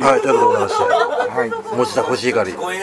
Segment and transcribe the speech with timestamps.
[0.00, 2.52] はい、ということでございまして、はい、持田コシヒカリ。
[2.52, 2.78] はい、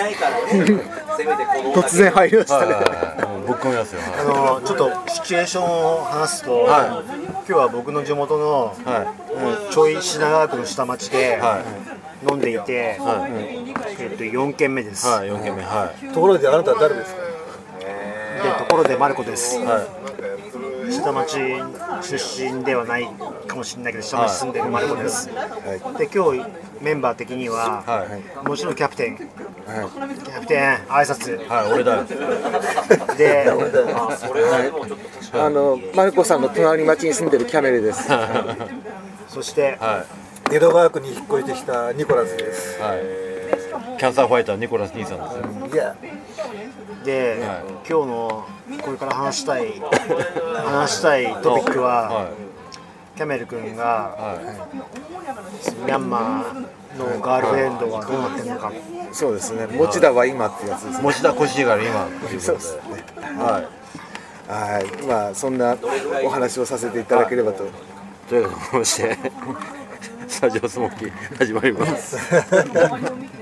[1.73, 4.01] 突然入りましたね、はいはい、もうぶっ込みますよ。
[4.19, 9.13] あのちょっとシチュエーションを話すと、は今日は僕の地元の、は
[9.67, 11.63] うんちょい品川区の下町で、は
[12.29, 13.31] 飲んでいて、はい。
[13.31, 13.37] うん
[13.99, 16.05] えっと4軒目です、い、はい、四軒目、はい。
[16.13, 17.21] ところであなたは誰ですか？
[18.43, 19.81] でところでマルコです、は
[20.91, 21.37] 下町
[22.01, 23.07] 出身ではない
[23.47, 26.43] かもしれないけど下町住んでるマルコです、で今日
[26.81, 28.05] メンバー的には、は
[28.43, 31.47] い、もちろんキャプテン、キャプテン挨拶。
[31.47, 32.05] はい、俺だよ。
[33.17, 33.49] で
[35.33, 38.07] あのマルコさんの隣町に住んでるキャメルです。
[39.27, 40.05] そして、は
[40.51, 42.79] 江戸川区に引っ越してきたニコラスです。
[42.79, 42.99] い、はい。
[43.97, 45.67] キャンサーファイターニコラス兄さんですよ。
[45.73, 45.95] いや
[47.07, 48.47] で、はい今日の
[48.83, 49.81] これから話したい
[50.65, 52.29] 話したいトピックは、は
[53.15, 54.65] キャメル君がい、は
[55.85, 58.73] ミャンマーのガールフレンドがどうなってるのか、
[59.13, 61.01] そうですね持田は今ってやつですい。
[61.01, 62.05] 持田コシヒカリ、今。
[62.27, 63.27] ということで。
[63.41, 64.51] はい。
[64.51, 65.77] はいまあそんな
[66.23, 67.65] お話をさせていただければと
[68.27, 69.17] ということでして、
[70.27, 72.17] スタジオスモーキー始まります。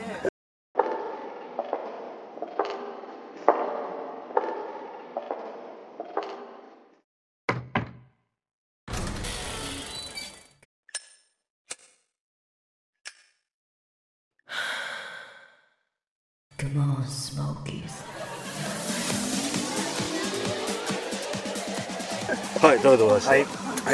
[22.62, 23.38] はい、ということでございましは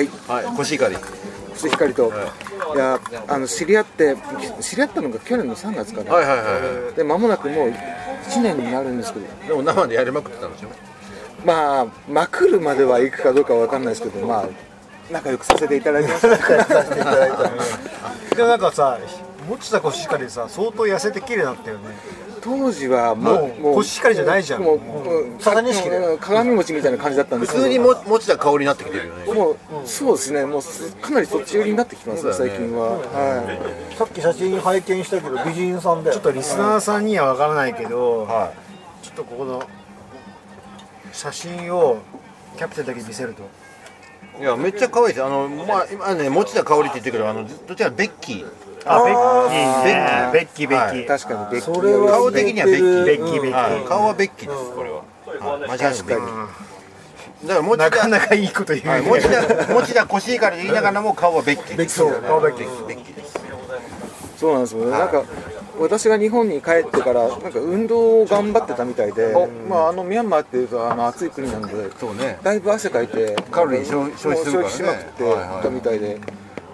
[0.01, 0.07] い。
[0.07, 0.31] て。
[0.31, 0.95] はい、コシヒカリ。
[0.95, 1.01] コ
[1.57, 2.11] シヒカリと、
[2.73, 4.15] いやあの知り合って
[4.61, 6.95] 知り合ったのが去年の3月かな、はい、はい、はい。
[6.95, 9.27] で間もなくもう1年になるんですけど。
[9.47, 10.69] でも生でやりまくってたんでしょ？
[11.45, 14.45] まあまくるまでは行くかどうかわかんないですけどまあ
[15.11, 16.37] 仲良くさせていただきました
[18.35, 18.99] でなんかさ
[19.49, 21.83] 持田コシヒカリさ相当痩せて綺麗になったよね
[22.41, 24.63] 当時はもうもうコシヒカリじゃないじゃん。
[24.63, 24.79] もう
[25.39, 29.33] 鏡餅みたいな感じだったんですけど普通にも持田香りになってきてるよね。
[29.33, 30.45] もうそうですね。
[30.45, 32.33] もうすかなりそっち寄りになってきてますね。
[32.33, 33.95] 最近は、はい。
[33.95, 38.51] さっき写真拝見したけど美人さんだよちょっとリスナーさんにはわからないけど、は
[39.03, 39.63] ちょっとここの
[41.13, 41.99] 写真を
[42.57, 43.43] キャプテンだけ見せると。
[44.39, 44.41] い。
[44.41, 45.19] いや、めっちゃ可愛いです。
[45.19, 45.27] よ。
[45.27, 48.45] あの、まあ、今ね、持田香りって言ってるけど、あの、どちらベッキー。
[48.85, 50.29] あベッキーね。
[50.33, 53.05] ベッキーベッキー、確かにベッキーそれは顔的にはベッキー。
[53.05, 53.51] ベッキーベッキー。
[53.51, 55.03] はい、顔はベッキーです、これは。
[55.51, 57.47] はい、間違いなくベッキー。
[57.47, 61.97] だから持田なかなかいいこと言うね、はい、持田持田コシヒカリで言いながらも顔はベッキーです。
[61.97, 62.65] そう顔ベッキベ
[62.95, 63.39] ッキーです。
[64.37, 65.23] そうなんですよね、なんか
[65.79, 69.35] 私が日本に帰ってからなんか運動を頑張ってたみたいで、
[69.69, 72.39] まあ、あのミャンマーっていうとあの暑い国なんでそうね。
[72.41, 74.63] だいぶ汗かいてカロリー消消費するからね。
[74.63, 76.19] もう消費しまくってたみたいで、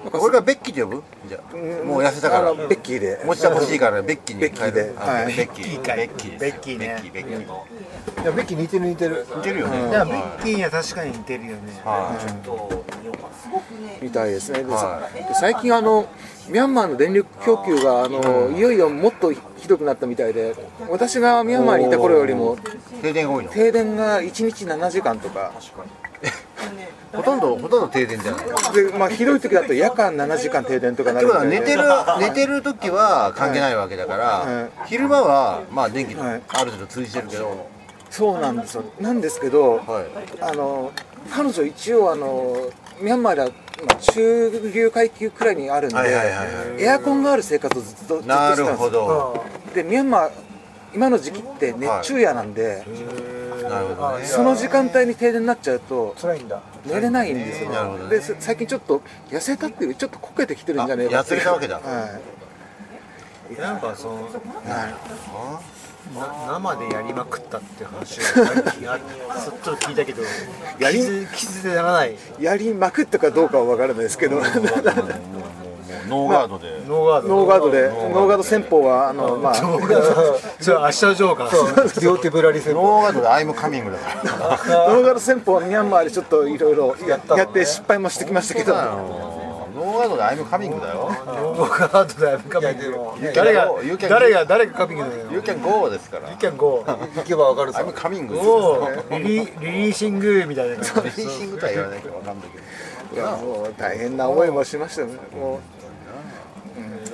[0.08, 1.04] なんかこれがベッキーで呼ぶ？
[1.28, 1.56] じゃあ。
[1.86, 2.54] もう痩せたから。
[2.54, 3.22] ベッキーで。
[3.26, 4.82] 持田コシヒカリはベッキーにベッキーで。
[4.82, 5.36] 変えるあはい。
[5.36, 5.96] ベッキーか。
[5.96, 9.28] いベッキーベッキーねベッキーベッキーいやベッキー似てる似てる。
[9.36, 9.90] 似てるよね。
[9.90, 11.74] いやベッキーには確かに似てるよね、
[14.02, 14.66] みたいですね、
[15.34, 16.08] 最近あの
[16.48, 20.56] ミャンマーの電力供給があの、いよいよもっとひどくなったみたいで
[20.90, 22.58] 私がミャンマーにいた頃よりも
[23.02, 23.52] 停電が多いの？
[23.52, 25.52] 停電が1日7時間とか
[27.14, 31.84] ほとんどほとんど停電じゃないで、まあ、ひどい時だと夜間7時間停電とかなるで寝てる
[32.20, 36.42] 寝てる時は関係ないわけだから昼間はまあ電気はい。
[36.48, 37.70] ある程度通じてるけど。
[38.10, 38.84] そうなんですよ。
[39.00, 40.42] なんですけど、はい。
[40.42, 40.92] あの
[41.30, 42.70] 彼女一応あの
[43.02, 43.54] ミャンマーでは、ま
[43.94, 46.44] あ、中流階級くらいにあるんで、はいはいはいは
[46.80, 48.66] エアコンがある生活をずっとずっとしてたんですよ。
[48.66, 49.46] なるほど。
[49.76, 50.32] でミャンマー
[50.96, 52.84] 今の時期って熱中夜なんで、
[54.20, 54.26] ね。
[54.26, 56.62] その時間帯に停電になっちゃうと辛いんだ。
[56.86, 58.10] 寝れないんですよ、なるほどね。
[58.10, 61.40] でさ最近ちょっと痩せたっていうちょっとこけてきてるんじゃねえかあっていう。
[61.40, 62.20] 痩せたわけだは
[63.52, 63.62] い。
[63.62, 64.30] なんかその、
[66.16, 70.24] な生でやりまくったって話はさっきあちょっと聞いたけど
[70.80, 72.16] やり傷傷でならない。
[72.40, 74.42] やりまくったかどうかは分からないですけど
[76.08, 76.68] ノーガードで。
[76.88, 77.28] ノーガード。
[77.28, 77.90] ノーガードで。
[77.90, 80.40] ノーガード戦法はあのまあノーガード。
[80.60, 82.02] それ明日のジョーか。
[82.02, 82.82] 両手ぶらり戦法。
[82.82, 84.88] ノーガードで I'm coming だから。
[84.94, 88.74] ノーガード戦法はミャンマーでちょっといろいろややって失敗もしてきましたけど。
[89.78, 91.12] ノーガードでアイムカミングだよ。
[91.26, 93.32] ノーガードだよカミング。
[93.36, 93.70] 誰が
[94.10, 95.32] 誰が誰がカミングだよ。
[95.32, 96.30] You can go ですから。
[96.30, 97.82] You can go 行けばわかるさ。
[97.82, 100.78] I'm coming ですおーリリリリーシングみたいな。
[100.78, 102.64] 感じフィッシングとは言わないけどわかんないけど。
[103.14, 105.14] いやもう大変な思いもしましたよね。
[105.40, 105.60] も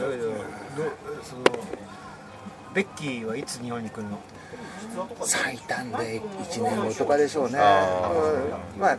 [0.10, 0.34] だけどど
[1.24, 1.44] その
[2.74, 4.18] ベッキーはいつ日本に来るの？
[4.18, 4.20] う
[5.28, 7.60] 最短で1年後とかでしょうね。
[7.60, 8.12] あ
[8.76, 8.98] うんまあ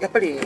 [0.00, 0.38] やっぱり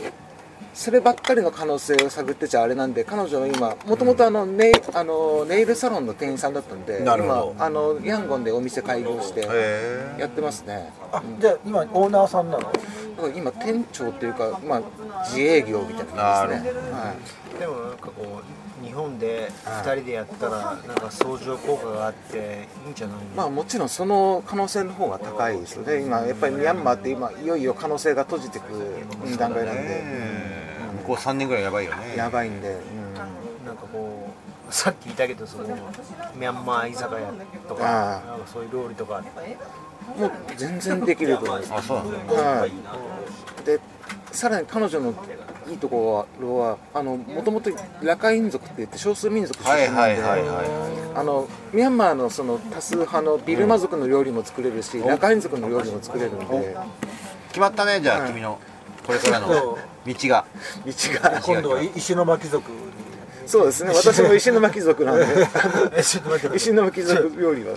[0.73, 7.13] そればっかりの可能性を探ってちゃあれなんで彼女は今もともとあのネイあのネイルサロンの店員さんだったんで今
[7.57, 10.91] あのヤンゴンでお店開業してへやってますね。
[11.13, 12.71] あじゃあ今オーナーさんなの？
[13.33, 14.81] 今店長っていうか、まあ、
[15.29, 17.13] 自営業みたいな感じですね、は
[17.55, 18.43] い、でもなんかこう
[18.85, 26.03] 日本で2人でやったらなんか相乗効果があっていいんじゃないの、まあもちろんその可能性の方が高いですよね。
[26.03, 32.15] 今やっぱりミャンマーって今いよいよ可能性が閉じてくる段階なんで、え向こう3年ぐらいやばいよね。
[32.15, 32.77] やばいんで、
[33.65, 34.29] なんかこ
[34.69, 35.65] うさっき言ったけどその
[36.35, 37.33] ミャンマー居酒屋
[37.67, 39.23] とかあなんかそういう料理とか
[40.15, 41.73] うん、もう全然できると思います。
[41.73, 42.33] あそうなんだ。
[42.33, 42.71] はい、
[43.65, 43.79] で
[44.31, 45.13] さらに彼女の
[45.69, 47.71] いいところはあのもともと
[48.01, 56.75] ラカイン族って言って少数民族出身なんで、はいはいはいはあのミャンマーのその多数派のビルマ族の料理も作れるし、ラカイン族の料理も作れるんで。
[57.49, 58.59] 決まったねじゃあ君の
[59.07, 59.77] これからの道
[60.27, 60.45] が。
[60.85, 61.41] 道が。
[61.45, 62.77] 今度は石巻族に。
[63.47, 63.93] そうですね。
[63.93, 65.25] 私も石巻族なんで。
[65.95, 67.75] えちょっと待って石巻族料理は。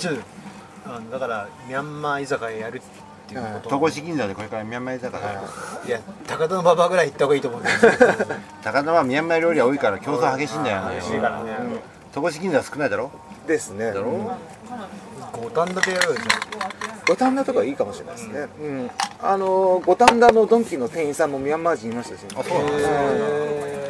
[1.13, 2.81] だからミャンマー居酒屋やる
[3.29, 3.79] っていうこと。
[3.79, 5.23] 戸越銀座でこれからミャンマー居酒屋
[5.87, 7.93] いや高田馬場ぐらい行った方がいいと思うんですよ
[8.63, 10.83] 高田はミャンマー料理は多いから競争激しいんだよ。
[10.89, 11.01] ね
[12.11, 13.11] 戸越銀座は少ないだろ？
[13.47, 13.93] ですね。
[13.93, 14.37] だろ？
[15.33, 16.41] 五反田でやろうよじゃ
[17.07, 18.91] 五反田とかいいかもしれないですね、うん、
[19.21, 22.81] あの五反田のドンキの店員さんもミャンマー人いましたし、あそうなんだあ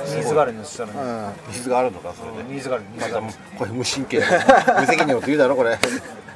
[0.09, 1.53] ニーズがあるんですしたらねうん。
[1.53, 2.53] ニーズがあるのかそれで。
[2.53, 3.27] ニーズがあるニーズがある。
[3.57, 5.79] これ無神経だ無責任なこと言うだろこれ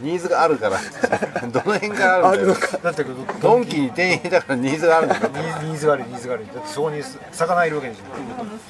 [0.02, 0.78] ニーズがあるから。
[1.49, 2.58] どの辺があるんだよ。
[2.82, 3.04] だって
[3.40, 6.04] ドンキに店員だからニーズがあるんだよニーニーズがある。
[6.08, 6.46] ニーズがある。
[6.52, 7.02] だってそこに
[7.32, 8.02] 魚いるわけでしょ。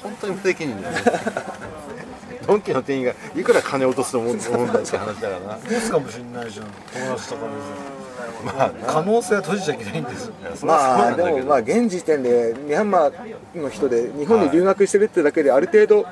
[0.03, 1.01] 本当に無責任だよね
[2.45, 5.57] ドンキの店員がいくら金を落とすと思う ん思うんだって話だからな。
[5.67, 6.65] ですかもしれないじゃん。
[6.93, 7.47] 友達とかで
[8.45, 10.33] まあ可能性は閉じちゃいけないんですよ。
[10.63, 16.05] まあでもまあ現時点でミャンマーの人で日本に留学してるってだけである程度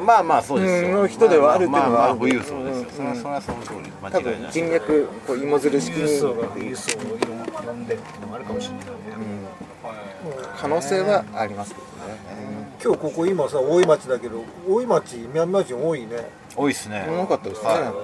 [0.00, 2.88] まあまあそうですの人ではあるっていうのはあるまあまあ富裕層ですよ。
[2.90, 3.90] それはそれはその通り。
[4.02, 4.34] 間多違いない。
[4.36, 8.86] 分人脈こう芋づる式ユース層にがユース層を呼んでっていうのもあるかもしれない。
[8.86, 8.90] ね
[10.56, 11.92] 可能性はありますけどね、
[12.82, 16.28] 今日ここ今さ大井町だけど大井町ミャンマー人多いね。
[16.54, 17.94] 多いっすねうん、多かったですね、は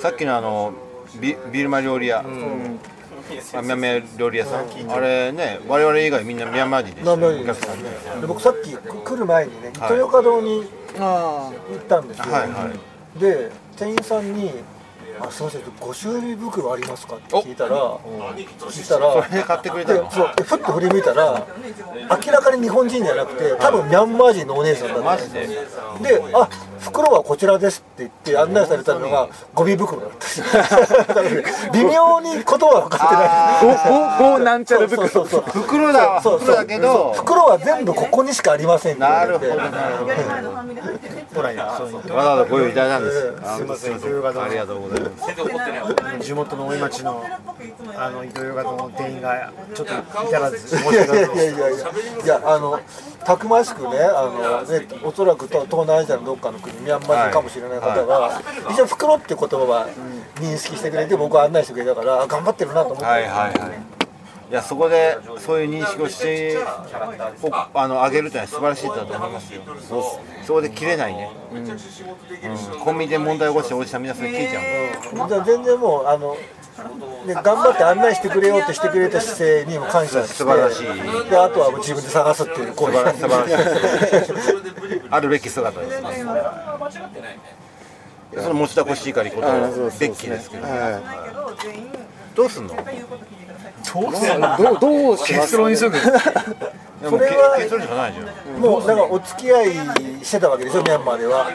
[0.00, 0.72] さっきのあの
[1.20, 7.16] ビビルマ料理屋、あミャンマー料理屋さん、あれね我々以外みんなミャンマー人でした
[7.76, 8.20] ね。
[8.20, 12.70] で僕さっき来る前にね豊岡堂にあ行ったんですよ、はいは
[13.16, 13.18] い。
[13.18, 14.50] で店員さんに
[15.20, 20.02] 「あすみませんご祝儀袋ありますか?」って聞いたら聞いたらそれで買ってくれたの？
[20.04, 20.30] でそう。
[20.36, 21.46] でふっと振り向いたら
[22.26, 25.32] 明らかに日本人じゃなくて多分ミャンマー人のお姉さんだったマんです
[26.02, 26.48] で「あ
[26.84, 31.22] 袋はこちらです」って言って案内されたのがゴミ袋だった
[31.72, 34.44] 微妙に言葉は分かってない。
[34.44, 35.08] なんちゃら袋。
[35.08, 36.08] そうそうそう袋だ。
[36.08, 36.38] わそう。
[36.38, 37.12] 袋だけど。
[37.16, 40.12] 袋は全部ここにしかありませんなるほどなるほど。
[41.34, 43.34] ほらそういうわざわざご用意いただいたんです。
[43.44, 45.10] あすいませんありがとうございま
[46.20, 46.24] す。
[46.24, 47.24] 地元の大井町の
[47.96, 52.78] あの糸魚川の店員がちょっと至らず申し訳ないいやいやいやいやあの
[53.24, 58.40] たくましくねあのねおそらくと東南アジアのどっかの国ミャンマー人かもしれない方が、
[58.70, 59.88] 一応袋って言葉は
[60.36, 63.94] 認識してくれて僕は案内してくれたからあ頑張ってるなと思って、はいはいはい。
[64.50, 66.58] いやそこでそういう認識をして
[67.40, 69.62] こあの上げるというのは素晴らしいだと思いますよ。
[70.44, 72.78] そこで切れないね、うん。
[72.84, 75.28] コンビニで問題を起こしておじさん皆さん切れちゃう。
[75.28, 76.36] じゃあ全然もうあの、
[77.26, 80.34] ね、頑張って案内してくれようとしてくれた姿勢にも感謝して。
[80.34, 81.30] 素晴らしい。
[81.30, 86.02] であとはもう自分で探すっていうこういう素晴らしい あるべき姿です。
[88.36, 90.64] その持田コシヒカリことあそうそうベッキーですけど。
[90.64, 91.00] は
[92.34, 92.74] どうすんの？
[92.74, 92.76] い、
[93.92, 95.56] どうどうします？
[95.56, 95.98] 結論急ぐ。
[96.00, 98.22] で もそれはけ結論しかないじゃ
[98.58, 98.60] ん。
[98.60, 99.72] もうなんかお付き合い
[100.22, 101.50] してたわけでしょミャンマーでは。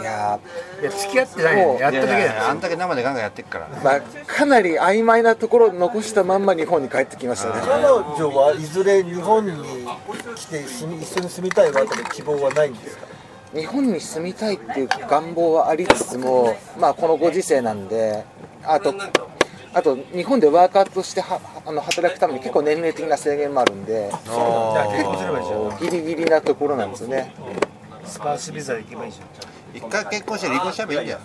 [0.00, 0.38] いや
[0.80, 1.80] いや付き合ってないよね。
[1.80, 3.66] やっただけいやいだよやあんだけ生でガンガンやってっから。
[3.66, 7.54] ー、まあ、かなり曖昧なところを残したまんま日本に帰ってきましたね。
[7.66, 9.52] 彼女はいずれ日本に
[10.36, 13.06] 来て住み一緒に住みたいわけで希望はないんですか？
[13.54, 18.24] 日本に住みたいっていう願望はありつつも、まあ、このご時世なんで
[18.64, 18.94] あと
[19.74, 25.90] あと日本でワーカーとしてはあの働くために結構年齢的な制限もあるんでじゃあ結婚すればいいじゃん。
[25.90, 27.32] ギリギリなところなんですよね。
[28.04, 29.20] スパースビザで行けばいいじ
[29.74, 31.18] 一回結婚して離婚しちゃえばいいんだよ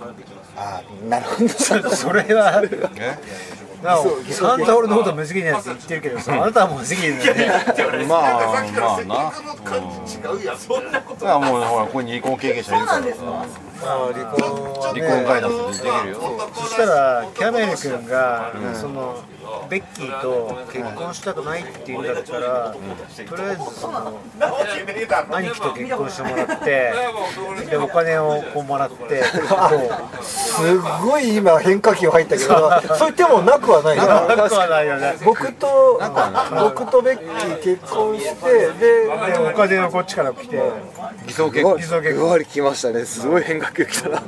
[0.55, 1.43] ああなるほど。
[1.43, 1.47] ゃ
[1.93, 2.63] んそれは。
[2.95, 3.17] え
[3.83, 8.05] なおサンタオルのこと無責任なやつ言ってるけどさあなたはもう無責任だよね。
[8.05, 9.33] まあまあな、うん、ま
[11.35, 13.01] あもうほらここに離婚経験者いるから。
[13.03, 13.09] さ
[13.83, 14.41] あ離婚
[14.73, 16.17] はね離婚ガイダンスできるよ。
[16.53, 19.23] そしたらキャメル君が、その
[19.69, 24.19] ベッキーと結婚したくないって言うんだったら、とりあえずその
[25.31, 26.93] 兄貴と結婚してもらって
[27.69, 29.23] でお金をこうもらって
[30.21, 33.09] すごい今変化球入ったけどそう。
[33.09, 35.15] いってもなくはないななくはないよね。
[35.23, 35.99] 僕と
[36.51, 40.61] 僕とベッキー結婚してででお金をこっちから来て。
[41.25, 41.81] 偽装結婚。
[41.81, 43.05] すごい具合来ましたね。
[43.05, 44.21] すごい変化球来たな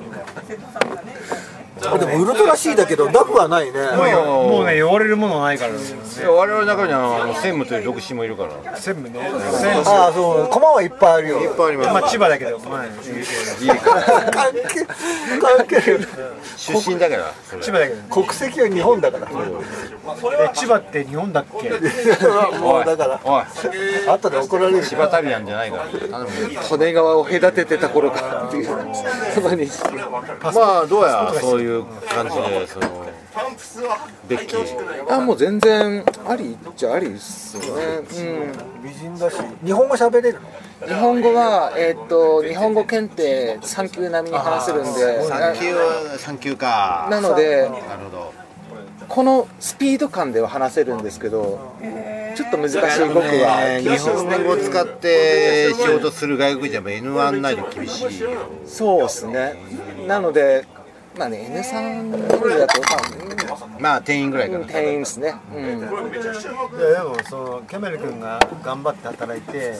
[1.79, 3.79] でもウルトラ C だけどなくはないね。
[3.95, 14.85] もうよもうね呼ばれるものないからねいや我々の中にはあの専務という独身もいるから専務ね専務ああそう駒はいっぱいあるよいっぱいありますまあ千葉だけどまあいいから関係
[15.39, 15.99] 関係
[16.57, 21.69] 出身だから千葉だけど国籍は日本だからえ千葉って日本だっけ
[22.59, 23.43] もうだからおい
[24.09, 25.85] 後で怒られる千葉タリアンじゃないから
[26.77, 29.87] 利根川を隔ててた頃からっていうその認識
[30.53, 31.68] まあどうやそういう
[32.13, 33.05] 感じでその
[34.27, 34.55] ベッキ。
[34.55, 38.01] ーあもう全然ありっちゃありっすよね。
[38.83, 39.35] 美人だし。
[39.63, 40.39] 日本語喋れるの？
[40.41, 45.23] うん日本語はえーっと日本語検定3級並みに話せるんで。
[45.27, 45.75] 三級
[46.17, 47.07] 三級か。
[47.11, 48.33] なのでなるほど。
[49.09, 51.73] このスピード感では話せるんですけど
[52.35, 58.29] ちょっと難しい語句はね日本語を使って仕事する外国人はやっぱ N1 ないと厳しいよ。
[58.67, 59.55] そうですね。
[60.07, 60.67] なので
[61.19, 62.81] まあね N3 レベルだと
[63.77, 64.59] まあ店員ぐらいかな。
[64.59, 65.35] まあ店員ですね。
[65.53, 65.65] うん。
[65.65, 65.85] いやで
[67.03, 69.75] もそのキャメル君が頑張って働いて、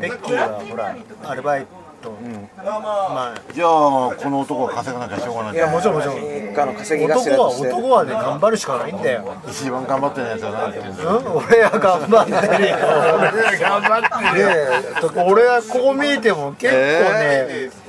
[0.00, 1.66] ベッキーはほらアルバイ
[2.02, 3.68] ト、まあじゃあ
[4.16, 6.16] この男は稼がなきゃしょうがないいやもちろんもちろん。
[6.16, 6.20] 一
[6.54, 10.96] 家の稼ぎ男は男はね頑張るしかないんだよ、一番頑張ってるやつは何て言うん？
[10.96, 12.76] だうん、俺は頑張ってるよ。
[12.76, 17.85] 俺は頑張ってるよ、俺はこう見えても結構ね、あ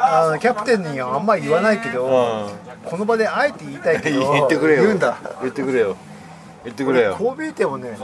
[0.00, 2.50] あのキャプテンにはあんまり言わないけど、
[2.84, 4.82] この場であえて言いたいけど 言ってくれよ。
[4.82, 5.18] 言うんだ。
[5.42, 5.96] 言ってくれよ。
[6.64, 7.16] 言ってくれよ。
[7.18, 7.96] こう見えてもね、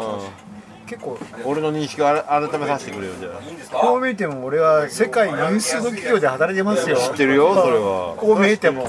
[0.94, 3.76] 結構俺の認識を改めさせてくれよじゃあ。
[3.76, 6.96] こう見えても俺は世界有数の企業で働いてますよ。
[6.96, 8.14] 知ってるよそれは。
[8.16, 8.88] こう見えても。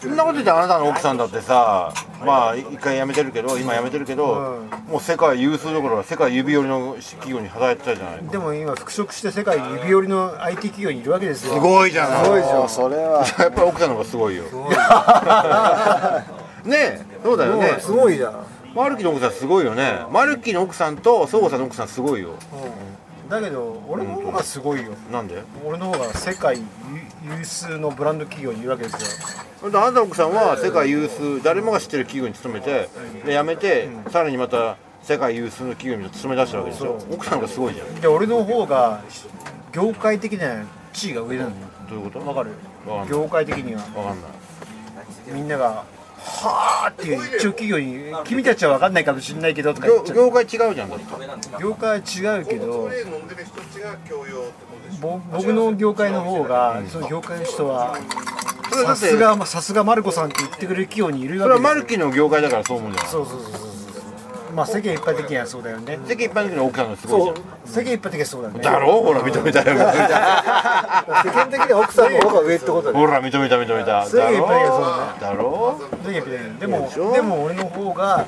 [0.00, 1.92] そんなこと言ってあなたの奥さんだってさ
[2.24, 11.54] まあ一回辞めてるけど今辞めてるけど、もう世界有数どころか世界指折りの企業に働いてたじゃないでも今復職して世界指折りの IT 企業にいるわけですよ。
[11.54, 12.24] すごいじゃない。
[12.24, 13.24] すごいじゃんそれは。
[13.38, 14.42] やっぱり奥さんの方がすごいよ。
[16.66, 17.76] ねえそうだよね。
[17.78, 20.00] すごいじゃんマルキの奥さんすごいよね。
[20.12, 22.34] マルキの奥さんとそごさんの奥さんすごいよ。
[23.30, 24.92] だけど俺の方がすごいよ。
[25.10, 25.42] なんで？
[25.64, 26.58] 俺の方が世界
[27.24, 28.92] 有数のブランド企業にいるわけです
[29.62, 29.68] よ。
[29.68, 32.90] あなたの奥さんは世界有数誰もが知ってる企業に勤めて
[33.24, 36.98] で辞めて、さらにまた世界有数の企業に勤め出したわけでしょ。
[37.10, 37.94] 奥さんがすごいじゃん。
[38.02, 39.02] で俺の方が
[39.72, 41.56] 業界的な地位が上なのよ。
[41.88, 42.26] どういうこと？
[42.26, 42.50] わかる？
[43.08, 43.80] 業界的には。
[43.96, 44.30] わかんない。
[45.32, 45.82] みんなが
[46.26, 50.16] 「はあ」っていう一応企業に「君たちは分かんないかもしれないけど」とか言っちゃう。
[50.16, 50.90] 業業界違うじゃん。
[50.90, 51.04] だって
[51.60, 52.90] 業界は違うけど
[55.00, 57.96] ぼ僕の業界の方がその業界の人は
[58.84, 61.74] さすがさすがマルコさんって言ってくれる企業にいるそれはわけですよ。
[61.74, 63.10] マルキの業界だからそう思うんじゃない？
[63.12, 63.75] そうそうそうそう
[64.56, 65.98] まあ世間一般的にはそうだよね。
[66.08, 67.36] 世間一般的に奥さんがすごいじゃん。
[67.66, 68.60] 世間一般的にはそうだよね。
[68.62, 69.02] だろ？
[69.02, 69.76] ほら認めたよ。
[69.76, 69.82] 世
[71.30, 74.06] 間的には奥さんの方が上ってことでほら認めた認めた。
[74.06, 75.78] 世間一般的にはそうだろ？
[76.02, 78.26] 世間一般的にでもでも俺の方が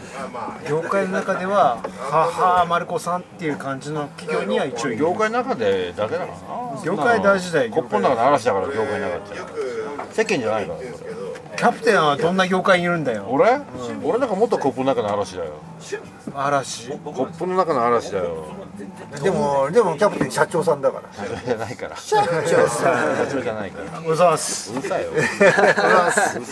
[0.68, 1.78] 業界の中では
[2.10, 2.26] 「は
[2.60, 6.82] はマルコさん」っていう感じの企業には一応業界の中でだけだからな。
[6.84, 9.34] 業界大事だよコップの中の嵐だから業界の中って
[10.12, 10.78] 世間じゃないから
[11.58, 13.26] キャプテンはどんな業界にいるんだよ。
[13.28, 13.60] 俺、
[14.04, 15.54] 俺なんかもっとコップの中の嵐だよ。
[16.32, 16.90] 嵐？
[16.90, 18.44] コップの中の嵐だよ。
[19.20, 21.12] でもでもキャプテン社長さんだから。
[21.12, 21.96] それじゃないから。
[21.96, 22.56] 社長社
[23.28, 23.98] 長じゃないから。
[23.98, 25.10] うございますうるさいよ。
[25.10, 25.46] うるさい
[26.38, 26.44] よ。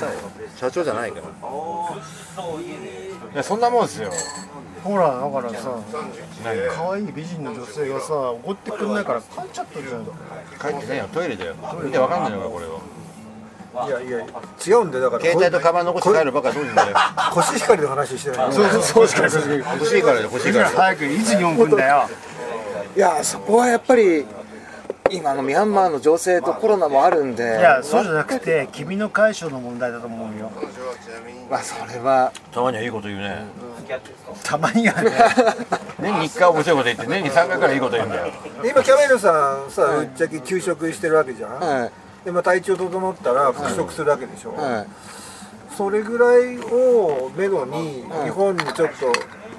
[0.57, 1.23] 社長じゃないから。
[1.23, 1.27] い
[3.37, 4.11] やそんなもんですよ。
[4.83, 5.71] ほらだからさ
[6.45, 10.05] 何可愛い美人の女性がさ怒ってくんないから帰っちゃったじゃん。
[10.05, 10.11] 帰
[10.77, 11.07] ってねえよ。
[11.13, 11.55] トイレだよ。
[11.85, 12.81] 見てわかんないのかこれを
[13.85, 14.19] いやいや
[14.67, 15.05] 違うんだよ。
[15.05, 16.73] だから携帯とカバン残して帰るばっかりどうよ
[17.33, 17.89] コシヒカリの。
[17.89, 20.69] 話してないそうそうそうしか欲しいからしいから。
[20.71, 22.09] 早くいつ日本来んだよ。
[22.97, 24.25] いやそこはやっぱり
[25.11, 27.45] 今のミャンマーの情勢とコロナもあるんで。
[27.45, 30.51] いやそうじゃなくて君の解消の問題だと思うよ。
[31.51, 32.33] まあそれは。
[32.53, 33.45] たまにはいいこと言うね。
[34.43, 35.13] たまにはね。
[36.01, 38.33] 年に1回面白いこと言って年に3回からいいこと言うんだよ。
[38.65, 41.93] 今キャメルさんさぶっちゃけ休職してるわけじゃん、はい
[42.27, 44.87] でまあ体調整ったら復職するわけでしょ、はい。
[45.77, 49.13] それぐらいをめどに日本にちょっと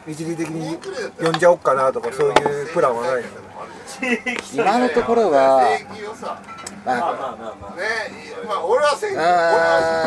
[0.06, 0.78] 一時的に
[1.24, 2.34] 呼んじゃおっかなとかそうい
[2.64, 3.30] うプランはないの？
[4.54, 5.64] 今のところは、
[6.86, 7.32] まあ、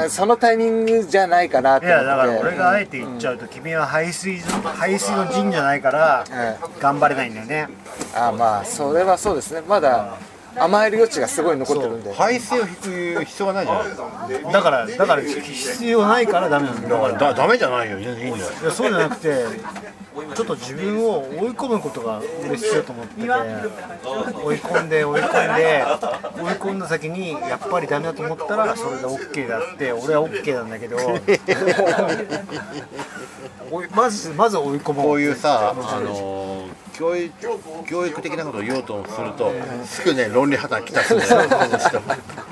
[0.03, 6.25] あーそのタイミングじゃないかなといやだから俺があえて言っちゃうと、君は排水排水の陣じゃないから
[6.79, 7.69] 頑張れないんだよね、
[8.15, 9.63] あーまあそれはそうですね。
[9.67, 10.19] まだ
[10.57, 12.13] 甘える余地がすごい残ってるんで。
[12.15, 13.97] 排水を引く必要がないじゃないです
[14.43, 14.53] か。
[14.53, 16.89] だからだから必要ないからダメなんだよ。
[16.89, 17.99] だからだダメじゃないよ。
[17.99, 18.65] 全然いいんだよい？
[18.65, 19.45] やそうじゃなくて
[20.35, 23.21] ちょっと自分を追い込むことが俺必要だと思ってて。
[23.23, 25.85] 追い込んで追い込んで
[26.43, 30.99] 追い込んだ先にやっぱりダメだと思ったらそれで OK だって俺は OK なんだけど。
[33.95, 37.33] まずまず追い込もうこういうさ、あのー教育
[37.87, 39.53] 教育的なことを言おうとすると、
[39.85, 42.03] すぐね論理破綻きたすんだよ、この人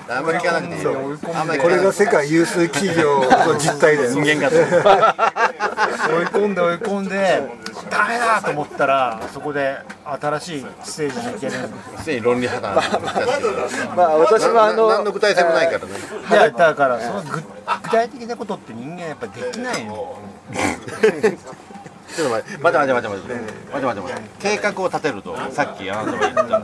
[0.08, 1.18] あんまり聞かなくていいよ。
[1.34, 4.50] あんまりこれが世界有数企業の実態だよ人間が
[6.08, 7.42] 追い込んで追い込んで
[7.90, 11.52] ダメだと思ったらそこで新しいステージに行ける。
[11.98, 15.86] すでに論理破綻きたしてるからさまあ私もあのな何の具体性もないからね。
[16.30, 17.42] いやだからその具
[17.82, 20.18] 具体的なことって人間やっぱできないの
[22.14, 23.34] ちょっと待って、待って待って待って
[23.72, 26.62] 待って待って計画を立てると、さっきあなたが言った。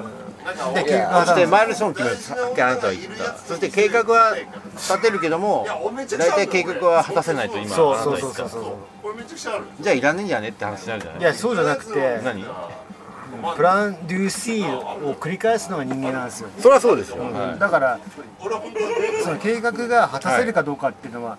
[0.75, 3.37] でそしてマイルストーンを決めるさっきあなたが言った。
[3.39, 4.37] そして計画は
[4.75, 9.13] 立てるけども、大体計画は果たせないと今そうなたが言ったそうそうそう。
[9.81, 12.45] じゃあいらねえんじゃねって話になるじゃないいやそうじゃなくて何
[13.57, 17.17] プラン・ドゥ・シーを繰り返すのが人間なんですよそりゃそうですよ。
[17.59, 17.99] だから
[19.23, 21.39] その計画が果たせるかどうかっていうのは、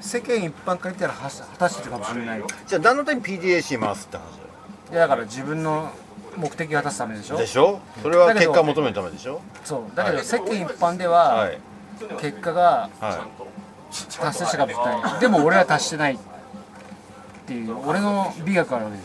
[0.00, 4.22] 世間一般から見たら果たしてるかもしれないいじゃあ何のために PDAC 回すって話
[4.92, 5.90] だだから自分の
[6.36, 7.38] 目的を果たすためでしょ。
[7.38, 7.80] でしょ？
[8.02, 9.40] それは結果を求めるためでしょ？
[9.64, 9.96] そう。
[9.96, 11.58] だけど世間一般では、はい。
[12.20, 13.26] 結果がは
[13.90, 15.20] 達成したかもしれない。
[15.20, 16.18] でも俺は達してない
[17.46, 18.96] っていう俺の美学あるわけ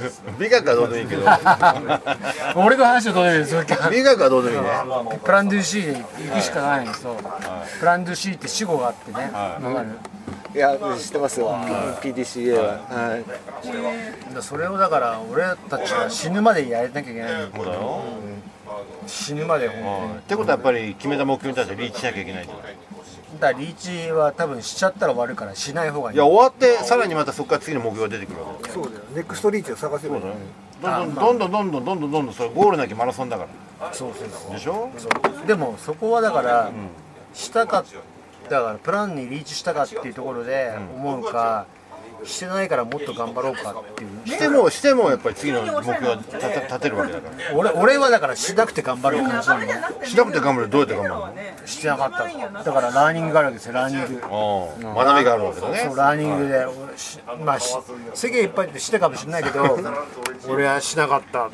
[0.00, 0.32] ですよい。
[0.40, 1.26] 美学はどうでもいいけど。
[2.56, 3.54] 俺の話をどうでもいいです。
[3.54, 5.20] よ 美学はどうでもいいね。
[5.22, 5.98] プランドゥシーで
[6.30, 7.16] 行くしかないんですよ、
[7.80, 9.62] プランドゥシーって死語があってね、はい。
[9.64, 9.88] わかる？
[10.54, 11.50] いや知ってますよ。
[12.00, 13.24] PDCA は、はい、
[14.42, 17.32] それをだから俺たちは死ぬまでやらなきゃいけない。
[17.32, 18.02] のそうだよ。
[19.06, 22.76] 死ぬまで本うんってことはやっぱり決めた目標に対してリーチしなきゃいけないじゃない。
[23.42, 23.74] 当にだからリー
[24.06, 28.74] チは多分しちゃったら終わるからしない方がいいいや終わってさらにまたそこから次の目標が出てくるわけだよ。
[28.74, 30.28] そうだよネクストリーチを探せばいいど
[31.04, 33.46] んどんどんどんどんどんどんどんどんどんそれゴールなきマラソンだか
[33.80, 33.92] ら。
[33.92, 34.90] そうそうでしょ？
[35.46, 36.70] でもそこはだから、
[37.34, 37.84] したか
[38.48, 41.66] だからプランにリーチしたかっていうところで思うか、
[42.24, 49.66] してないからもっと頑張ろうかっていうしてもしてもやっぱり次の目標は立て立てるわけだか俺俺はだからしなくて頑張る感じなの
[50.00, 50.06] ら。
[50.06, 54.74] しなくて頑張るどうやって頑張るしてなかっただからラーニングがあるわけですよラーニングの？
[54.78, 55.96] うん学びがあるわけだねそう。
[55.96, 57.74] ラーニングで、俺しまあし
[58.14, 59.78] 世間いっぱいってしてたかもしれないけど
[60.48, 61.52] 俺はしなかったはい。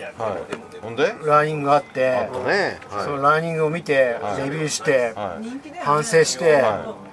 [0.80, 1.14] ほんで？
[1.24, 2.78] ラーニングがあってね。
[2.90, 5.18] そはのラーニングを見て、レビューして、い。
[5.18, 5.78] はい。
[5.80, 6.62] 反省して、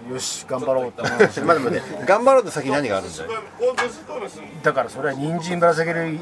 [0.10, 1.10] よし頑張ろうって思
[1.48, 3.30] まあでもね頑張ろうと先に何があるんだよ。
[4.63, 6.20] だからそれは人参ぶら下げる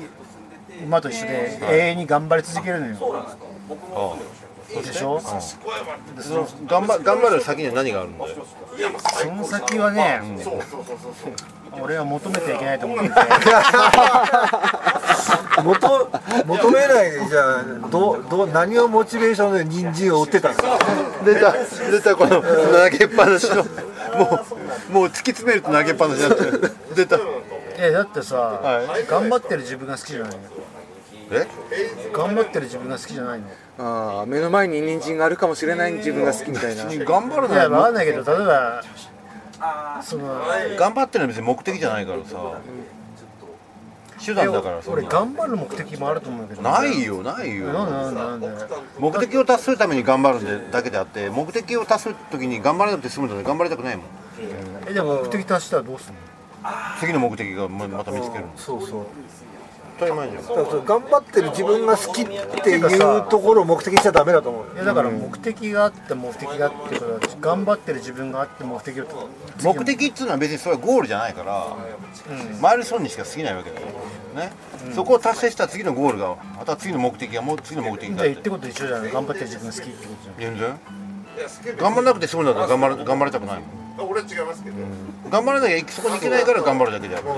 [0.85, 2.93] 馬と一緒で永遠に頑張り続けるのよ。
[4.17, 4.43] うん
[4.81, 5.35] でしょ、そ
[6.33, 8.35] の頑張頑張る先には何があるんだよ。
[9.21, 10.19] その先はね、
[11.79, 13.15] 俺は求めてはいけないと思ってて
[15.55, 16.11] 求
[16.45, 20.79] 求めないでじゃあどうどう何をモチベーションで人参を追ってたんですか
[21.25, 21.53] 出た
[21.91, 23.57] 出たこの投げっぱなしの。
[23.57, 23.65] も
[24.91, 26.71] うもう突き詰めると投げっぱなしになってる。
[26.95, 27.19] 出た。
[27.77, 29.07] えだってさ、はい。
[29.07, 30.37] 頑張ってる自分が好きじゃないの？
[31.31, 31.47] え？
[32.13, 33.47] 頑張ってる自分が好きじゃないの？
[33.79, 36.83] あー目の前に人参があるかもしれない自分が好きみたいな。
[36.83, 38.83] 頑張るいやのは分かんないけど例えば
[40.03, 40.27] その
[40.77, 42.59] 頑張ってるのは別に目的じゃないからさ
[44.25, 47.65] 手段だからそ俺頑張る目的もあると思うけどないよないよ。
[48.99, 54.05] 目的を達するために頑張るだけであって目的を達する時に頑張らなくて済むので頑張りたくないもん。
[54.87, 56.19] えでも目的達したらどうすんの？
[56.99, 58.51] 次の目的がままた見つけるの。
[58.55, 59.05] そうそう
[60.07, 60.43] 当たり前じゃん。
[60.43, 64.75] だからそれ頑張ってる自分が好きっていうところを目的にしちゃダメだと思う。
[64.75, 69.05] いやだから目的があって目的があってことは頑張ってる自分があって目的を
[69.63, 71.75] 目的っていうのは別にそれはゴールじゃないから、
[72.61, 73.87] マイルストーンにしか過ぎないわけだよ、
[74.35, 74.51] ね。
[74.93, 78.33] そこを達成した次のゴールがまた次の目的がもう次の目的じがあって。
[78.33, 79.11] 言ってこと一緒じゃない。
[79.11, 80.53] 頑張ってる自分が好きってことじゃん。
[80.53, 80.79] 全然。
[81.77, 84.07] 頑張らなくて済むんだったら頑張る頑張りたくないもん頑
[85.45, 87.29] 張らなきゃそこに行けないから頑張るだけであって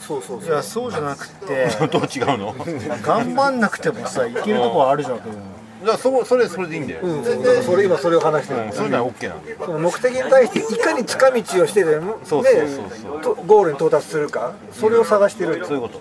[0.00, 1.66] そうそういやそうじゃなくて。
[1.90, 2.54] どう違うの？
[3.02, 5.18] 頑張んなくてもさいけるとこはあるじゃん。
[5.18, 7.24] けどらそそれそれでいいんだよ、うん。
[7.24, 8.64] そうだからそれ今それを話してる。
[8.64, 8.72] うん。
[8.72, 9.56] そういうのは OK なんだよ。
[9.64, 13.20] その目的に対していかに近道をしてでもそうそうでそうそう。
[13.20, 15.64] とゴールに到達するかそれを探してる。
[15.66, 16.00] そういうこと。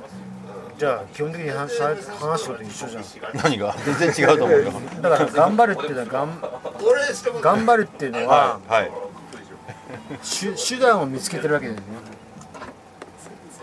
[0.78, 1.98] じゃあ基本的に話話
[2.42, 3.04] すこと一緒じゃん。
[3.42, 3.76] 何が？
[3.86, 4.72] 全然違うと思うよ。
[5.02, 8.92] だから頑張るっていうのはがん頑張るっていうのははいはい
[10.22, 11.80] 手手段を見つけてるわけだよ。
[11.80, 11.84] ね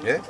[0.04, 0.20] え？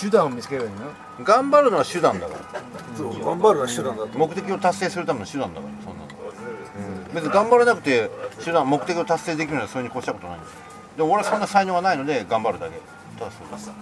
[0.00, 2.60] 手段を見つけるわけだよね頑張るのは手段だから。
[2.96, 4.18] そう頑張るのは手段だと。
[4.18, 8.10] 目的を達成するための手段だからそんなの、別に頑張らなくて
[8.44, 10.50] 手段目的を達成できるのはそれに越したことないんです。
[10.52, 10.56] よ
[10.98, 12.78] でも俺はそんな才能がないので頑張るだけ。
[13.18, 13.72] ただそ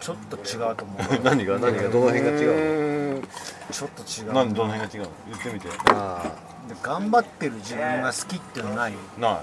[0.00, 1.22] ちょっと違うと思う。
[1.24, 3.28] 何が何がどの辺が違ううん
[3.70, 4.26] ちょっと違う。
[4.26, 5.10] の何どの辺が違うの？
[5.28, 5.68] 言ってみて。
[5.86, 6.22] あ
[6.68, 9.42] で頑張ってる自分が好きっていうのはないな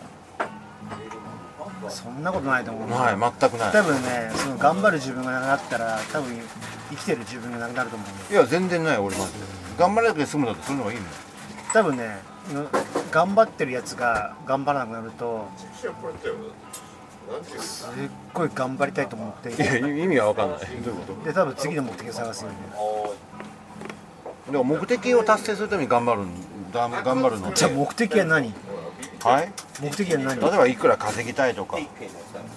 [1.90, 2.88] そんなことないと思う。
[2.88, 3.72] いない全くない。
[3.72, 6.38] 多分ねその頑張る自分がなくなったら多分
[6.90, 8.34] 生きてる自分がなくなると思う。
[8.34, 9.40] よいや全然ない俺マジで。
[9.78, 11.12] 頑張らなくて済むんだってそれの方がいいのよ。
[11.74, 12.20] 多分ね
[12.54, 12.68] の
[13.12, 15.92] 頑張ってるやつが頑張らなくなるとすっ
[18.34, 20.60] ごい頑張りたいと思っていや意味は分かんない。
[20.60, 22.56] どういうこで多分次の目的を探すよね。
[24.46, 28.54] とでも目的を達成するために頑張るんだ頑張るのじゃあ目的は何？
[29.24, 29.52] はい。
[29.82, 30.40] 目的は何？
[30.42, 31.78] 例えばいくら稼ぎたいとか。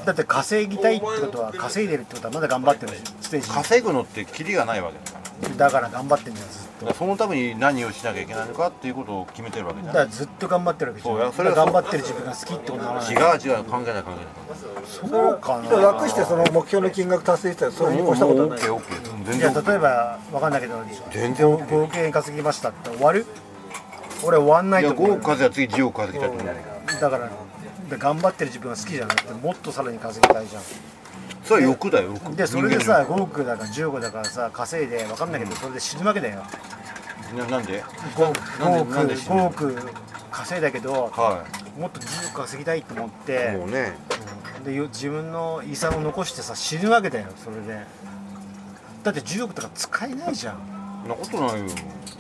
[0.05, 5.49] だって稼ぎたいってことは稼いでるってことはまだ頑張ってるステージ稼ぐのってキリがないわけだから。
[5.49, 6.95] にだから頑張ってんじゃんずっと。
[6.95, 13.13] そのために何をしなきゃいけないのかっていうことを決めてるわけじゃんだからずっと頑張ってるわけじゃんそうやそれはだから頑張ってる自分が好きってことにならない。
[13.13, 14.85] 違う違う関係ない関係ない。
[14.87, 15.71] そうかな。
[15.93, 18.59] 楽してその目標の金額達成したらそれに越したことはない。
[18.59, 19.25] オッケーオッケー。
[19.25, 20.75] 全然じゃあ例えばわかんないけど
[21.11, 23.27] 全然 OK 合計稼ぎましたって終わる？
[24.25, 25.13] 俺終わんないと思う。
[25.13, 27.01] 5億稼いだら次10億稼ぎたいと思う。
[27.01, 27.31] だから
[27.91, 30.63] で頑張ってる自分が好きじゃなくてもっとさらに稼ぎたいじゃん。
[31.45, 36.43] それは欲だよ欲でそれでさ5億だから10億だからさ稼いでわかんないけどそれで死ぬわけだよ。
[37.37, 37.83] ななんで
[38.17, 39.77] ？5, 5億なんで死ぬ5億
[40.31, 41.45] 稼いだけどは
[41.79, 43.93] もっと10億稼ぎたいと思っいてもうね。
[44.65, 47.85] でよ自分の遺産を残してさ死ぬわけだよそれで。
[49.03, 50.59] だって10億とか使えないじゃん。
[51.03, 51.67] そんなことないよ。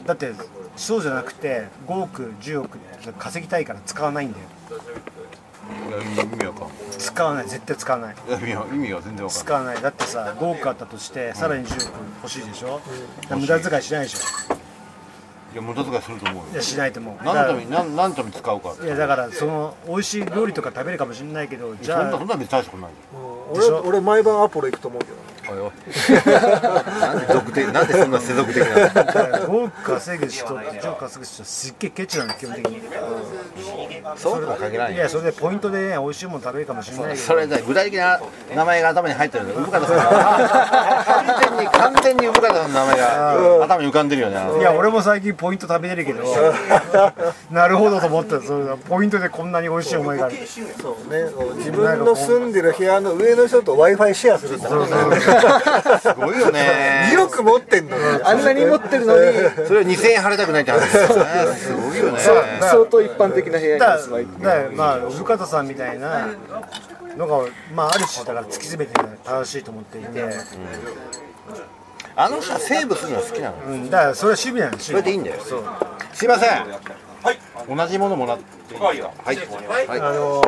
[0.05, 0.33] だって
[0.77, 2.79] そうじゃなくて5億10億
[3.19, 4.45] 稼ぎたいから使わないんだよ。
[5.89, 7.49] いや意味わかん使わない。
[7.49, 8.17] 絶対使わない。
[8.29, 9.31] いや意味は意味は全然わかんない。
[9.31, 9.83] 使わない。
[9.83, 12.81] だってさ5億あったとしてさらに10億欲しいでしょ、
[13.23, 14.19] だから無駄遣いしないでしょ？
[15.55, 15.57] い。
[15.57, 16.43] や無駄遣いすると思うよ。
[16.53, 17.25] いやしないと思う。
[17.25, 22.97] 何のためだに何何のために使うかいやだからその美味しい料理とか食べるかもしれないけどじそんなゃあそんな別に大したことないよ。
[23.53, 25.73] 俺俺毎晩アポロ行くと思うけどねおいおい。
[27.01, 28.95] なんで俗的なんでそんな世俗的なの？
[28.95, 32.83] だから5億稼ぐ人って10億稼ぐ人すっげえケチなの基本的に。
[34.17, 34.99] そうとは限らないよ。
[34.99, 37.07] いやそれでポイントでね美味しいもの食べるかもしれない。
[37.13, 38.21] けどそれで具体的な
[38.55, 44.61] 名前が頭に入ってるんだよ産方さんは完全に完全に産方さんの名前が頭に浮かんでるよね。
[44.61, 46.25] いや俺も最近ポイント食べれるけど。
[47.51, 48.77] なるほどと思ったそれだ。
[48.77, 50.37] ポイントでこんなに美味しい思いがある。
[50.81, 51.25] そうね。
[51.57, 54.69] 自分の住んでる部屋の上の人と w i f i シェアするんだ
[56.01, 57.11] すごいよね。
[57.12, 57.97] 2億持ってんの。
[57.97, 59.33] ああんなに持ってるのに。
[59.66, 61.25] それは2000円払いたくないって話ですよね。
[61.55, 62.20] すごいよね。
[62.61, 66.29] 相当一般的な部屋だに住まいだまあ産方さんみたいな
[67.16, 70.25] のがまあある種だから突き詰めて正しいと思っていて、
[72.16, 73.57] あの人はセーブするのが好きなの？
[73.66, 74.99] うん、だからそれは守備なんですよ。
[74.99, 75.40] それでいいんだよ。
[76.12, 76.51] すいません
[77.68, 79.00] 同じものもらっていいはい。
[79.00, 80.00] はい。
[80.00, 80.42] あの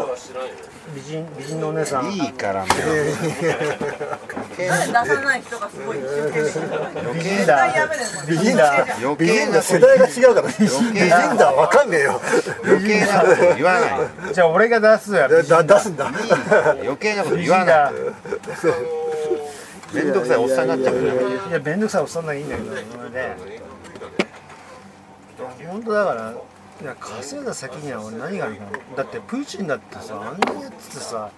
[0.95, 2.13] 美人美人のお姉さん。
[2.13, 2.69] いいからもう。
[4.57, 5.99] 出さない人がすごい
[7.15, 7.69] 美人だ。
[8.29, 9.63] 美人だ余美人だ。
[9.63, 12.21] 世代が違うから美人だわかんねえよ。
[12.65, 16.11] 余計なこと言わないじゃあ俺が出すや出すんだ。
[16.83, 17.93] 余計なこと美言わない
[19.95, 20.97] めんどくさいおっさんになっちゃう
[21.49, 23.37] いや面倒くさいおっさんならいいんだけどそれで
[25.69, 26.35] 本当だから
[26.83, 28.71] いや稼いだ先には俺何があるかな。
[28.97, 31.31] だってプーチンだってさあんなやつってさ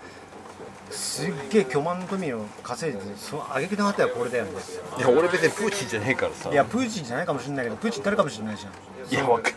[0.90, 4.50] すっげえ巨万の富を稼いでてその挙句の果てはこれだよね。
[4.98, 6.50] いや俺別にプーチンじゃねえからさ。
[6.50, 8.72] いやプーチンじゃないかもしれないけどプーチン誰かもしれないじゃん。
[9.14, 9.52] いやわかん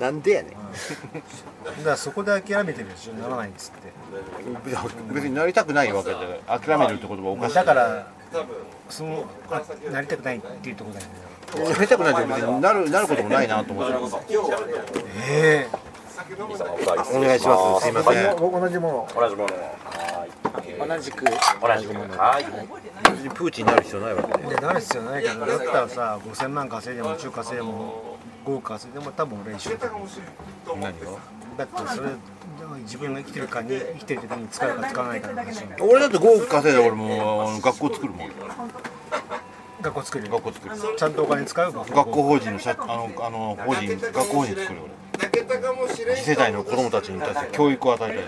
[0.00, 0.52] なんでやねん。
[0.52, 3.90] だからそこで諦めてるでしょならないっつって。
[5.12, 7.54] 別になりたくないわけで諦めるって言葉おかしい。
[7.54, 8.06] だから
[8.88, 11.12] そのあなりたくないっていうところだよね
[11.58, 13.92] なりたくないって別になるなることもないなと思って
[15.28, 15.68] え
[17.14, 17.84] お願いします。
[17.86, 18.36] すいません。
[18.36, 19.20] 僕同じもの。
[19.20, 20.84] 同じもの。
[20.84, 21.24] を同じく。
[21.24, 21.30] 同
[21.80, 22.18] じもの。
[22.18, 22.44] はい。
[23.10, 24.44] 別にプーチンになる必要ないわけで。
[24.46, 29.76] えでなる必要ないけどだったらさ5000万稼いでも中稼いでも5億稼いでも多分俺一緒。
[29.76, 29.88] だ
[30.80, 30.90] 何が？
[31.58, 32.10] だってそれ
[32.82, 38.30] 自分が生きてるかに生きてる時に使うか使わないかの話俺だって5億稼いだら俺も学校作るもん
[39.82, 41.72] 学校作る学校作るちゃんとお金使う？
[41.72, 44.82] 学校学校法人の社あのあの法人学校法人作るよ
[45.82, 48.26] 俺次世代の子供たちに対して教育を与えたい。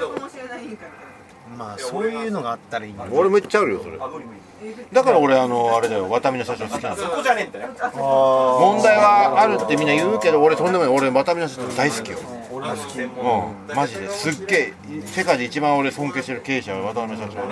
[1.57, 3.99] まあそういうのがあったらいい俺めっちゃあるよそれ。
[3.99, 6.09] だから俺あのあれだよ。
[6.09, 7.11] ワタミの社長好きなんだよ。
[7.11, 10.89] 問題はあるってみんな言うけど俺とんでもない。
[10.89, 12.19] 俺ワタミの社長大好きよ
[12.63, 13.77] うん。
[13.77, 14.73] マジですっげえ
[15.05, 17.43] 世界で一番俺尊敬してる経営者は渡辺社長。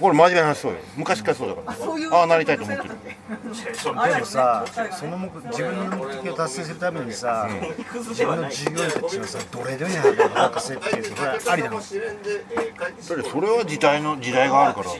[0.00, 0.78] これ真面目な話そうよ。
[0.96, 1.76] 昔からそうだか
[2.10, 2.18] ら。
[2.18, 2.94] ああなりたいと思ってる。
[2.94, 7.48] でもさその目自分の目的を達成するためにさ、
[8.08, 14.90] 自分の従業員たちをさどれどれに働かせっていうそれはありなのだってそれは時代の時代があるから。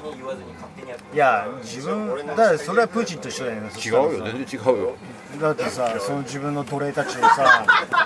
[1.12, 3.70] いや自分だからそれはプーチンと一緒だよね。
[3.70, 4.24] うよ。
[4.24, 4.96] 全然違うよ
[5.38, 7.64] だってさその自分の奴隷たちをさ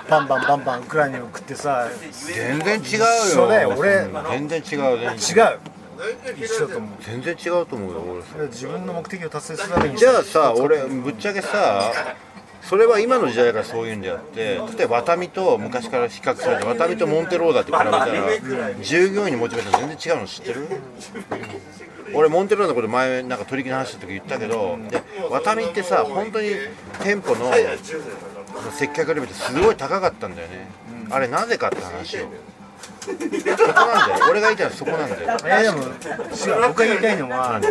[0.09, 3.05] バンバンバンバンウクライナに送ってさ全然違うよ。
[3.25, 3.95] 一緒だよ俺。
[3.95, 5.47] うん全然違う全然。
[5.47, 5.59] 違う。
[6.37, 6.89] 一緒だと思う。
[7.01, 8.01] 全然違うと思うよ
[8.37, 11.93] 俺自分の目的を達成するためにじゃあさ俺ぶっちゃけさ
[12.61, 18.07] それは今の時代からそういうんであって例えばワタミと昔から比較されてワタミとモンテローダって比べたら
[18.81, 20.67] 従業員のモチベーション全然違うの知ってる？
[22.13, 26.49] 俺モンテローのこと前なんか取り木の話した時言ったけどでワタミってさ本当に
[27.03, 27.51] 店舗の
[28.71, 30.67] 接客レベルってすごい高かったんだよね。
[31.09, 32.29] あれなぜかって話を
[33.05, 34.25] そこなんだよ。
[34.29, 35.23] 俺が言いたいのはそこなんだよ。
[35.23, 35.89] いやでも違う
[36.67, 37.61] 僕が言いたいのはわ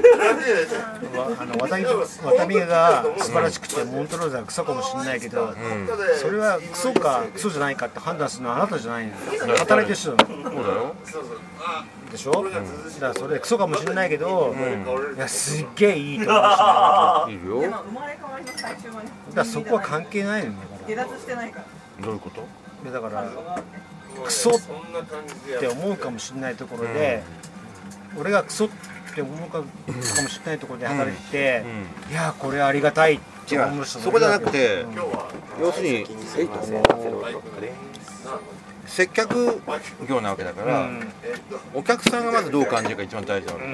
[1.38, 2.06] あの渡辺渡
[2.42, 5.54] 辺が素晴らしくてモントローザがクソかもしれないけど、
[6.20, 9.16] それはクソかクソじゃないかって判断するのはあなたじゃないのよ。
[9.58, 10.94] 働いてる人だそうだよ。
[12.10, 12.60] でしょ、だか
[13.00, 14.54] らそれクソかもしれないけど、
[15.16, 19.44] いやすっげえいいと思うし、だかいるよ生まれ変わりの最終はねら。
[19.44, 20.54] そこは関係ないのよ
[20.86, 22.04] だか下脱してないから。
[22.04, 22.46] どういうこと？
[22.84, 23.24] らだから
[24.24, 24.52] クソっ
[25.60, 27.22] て思うかもしれないところで、
[28.18, 28.68] 俺がクソっ
[29.14, 29.66] て思うかかも
[30.28, 31.64] しれないところで働いて、
[32.10, 34.94] いやこれありがたいって違思う人うそこじゃなくて、うん
[35.60, 36.04] 要するに
[38.86, 39.60] 接客
[40.08, 41.12] 業なわけだから、うん。
[41.74, 43.70] お客さんがまずどう感じるか一番大事なわけ、う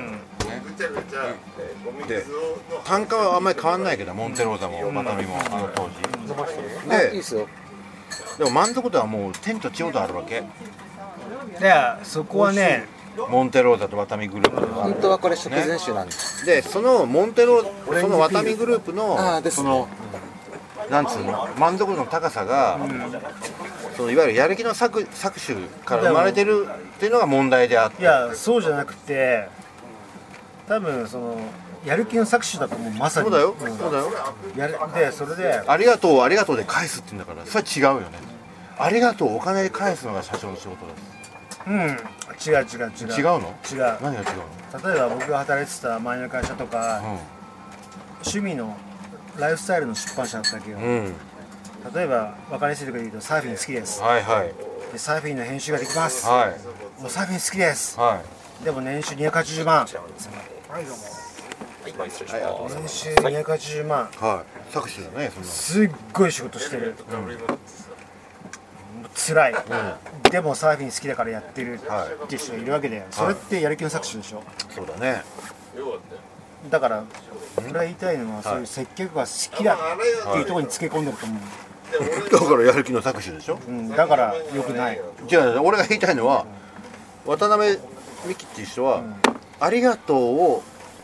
[2.05, 2.09] ん。
[2.09, 2.25] で
[2.85, 5.95] 単価はあんまり変わんないけどモンテローザもマタミもあの当時。
[6.89, 7.23] であいい
[8.41, 10.43] でも満足度はもう天と地ほどあるわけ。
[11.61, 12.89] でそこはね
[13.29, 19.61] モンテローザとワタミグループでは本当はこれ食前酒なんです、でそのモンテロそのワタミグループのあーです。
[19.61, 19.89] ねその
[20.89, 22.81] なんつうの満足度の高さが、
[23.97, 28.01] そのいわゆるやる気の搾搾取から生まれてるっていうのが問題であって。
[28.01, 29.49] いやそうじゃなくて
[30.67, 31.39] 多分その
[31.85, 33.31] やる気の搾取だと思うまさに。
[33.31, 33.59] そうだよ、ん。
[33.77, 34.11] そうだよ。
[34.57, 38.30] やるでそれでありがとうありがとうで返すって言うんだからそれは違うよね
[38.83, 39.37] ありがとう。
[39.37, 40.77] お金で返すのが社長の仕事
[41.67, 41.75] うん。
[41.77, 42.91] 違う違う違う。
[42.91, 43.55] です違うの？
[43.71, 43.79] 違う。
[44.01, 44.27] 何が違う
[44.85, 47.21] 例えば僕が働いてた前の会社とか、の
[48.25, 48.77] 趣味の
[49.39, 51.15] ライフスタイルの出版社だったわけよ、うん、うん、
[51.95, 54.01] 例えば分かりやすいとこ言うとサーフィン好きです。
[54.01, 54.53] はいはい。
[54.93, 57.01] でサーフィンの編集ができます、はい。
[57.01, 57.99] もうサーフィン好きです。
[57.99, 58.23] は
[58.63, 58.65] い。
[58.65, 59.79] でも年収280万。
[59.79, 59.87] はい。
[61.97, 64.11] 年収280万。
[64.17, 64.73] はい。
[64.73, 66.95] 搾取だねそんなすっごい仕事してる、
[69.15, 69.55] 辛い、
[70.31, 72.25] でもサーフィン好きだからやってるはい。
[72.25, 74.43] っていう人がいるわけで、それってやる気の搾取でしょ？
[74.75, 75.23] そうだね。
[76.71, 77.05] だから
[77.59, 83.59] 俺が言いたいのは、そういう接客が好きだっていうところにつけ込んでると思う、 だからやる気の搾取でしょ？
[83.67, 85.01] うん、だから良くない。
[85.31, 86.45] 違う俺が言いたいのは
[87.27, 87.79] 渡辺
[88.29, 89.03] 美樹っていう人は、
[89.59, 90.63] ありがとうを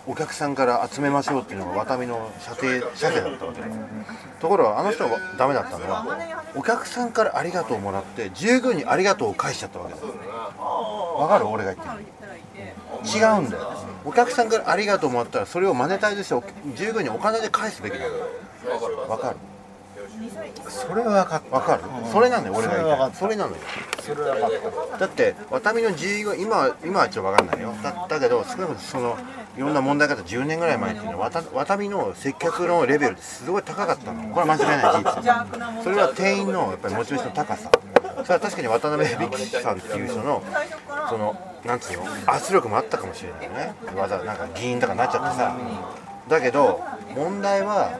[0.08, 3.60] お客さんから集めましょうっていうのが渡辺の射程射程だったわけ、
[4.40, 11.46] ところがあの人がダメだったのはお客さんからありがとうをもらって従業員にありがとうを返しちゃったわけだわかる？
[11.48, 12.06] 俺が言ってる
[13.04, 13.72] 違うんだよ。
[14.04, 16.44] お客さんからありがとうもらったらそれをマネタイズしてお
[16.76, 19.36] 従業員にお金で返すべきなのわかる？
[20.68, 23.16] それは分かったわかる、それなのよ俺が言いたいそれは分かった。
[23.16, 23.56] それなのよ。
[24.00, 27.74] それは分かっただってワタミの従業員今は今はちょっと分かんないよ。
[27.82, 29.18] だだけど少なくともその
[29.56, 34.22] いろんな問題があった10年ぐらい前っていうのはワタワタミの接客のレベルってすごい高かったの。
[34.34, 35.82] これは間違いない事実。
[35.82, 37.70] それは店員のやっぱりモチベーションの高さ。
[38.24, 40.42] それは確かに渡辺美樹さんっていう人の
[41.08, 43.74] そのなんつうの圧力もあったかもしれないね。
[43.94, 45.56] わざわざなんか議員とかになっちゃってさ。
[46.28, 46.82] だけど
[47.14, 47.98] 問題は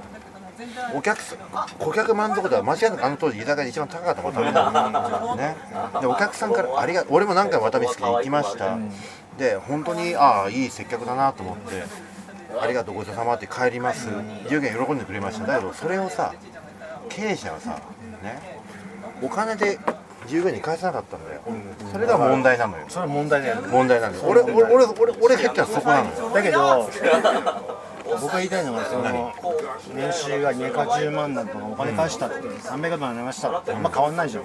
[0.95, 1.39] お客さん
[1.79, 5.57] 顧客満足度は間違いなくあの当時居酒屋で一番高かった渡辺だね。
[6.01, 8.79] でお客さんからありが俺も何回渡辺好きで行きました。
[9.39, 11.85] で本当にああいい接客だなと思って
[12.59, 14.09] ありがとうごちそうさまって帰ります。
[14.49, 15.47] 従業員喜んでくれました。
[15.47, 16.35] だけどそれをさ
[17.09, 17.79] 経営者はさ
[18.23, 18.61] ね
[19.23, 19.79] お金で
[20.27, 21.41] 従業員に返さなかったんだよ。
[21.93, 22.85] それが問題なのよ。
[22.89, 23.69] それは問題だよね。
[23.69, 24.25] 問題なんだよ。
[24.27, 26.31] 俺俺俺俺俺入ったらそこなのよ。
[26.35, 26.91] だけど
[28.09, 29.35] 僕が言いたいのはその
[29.95, 34.45] 年収が280万だとかお金返したって300万になりましたってあんま変わんないじゃん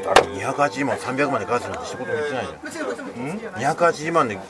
[0.00, 2.46] 280 280万300万でガスなんて一言も言ってない
[3.58, 3.74] じゃん。
[3.76, 4.40] 280万でだ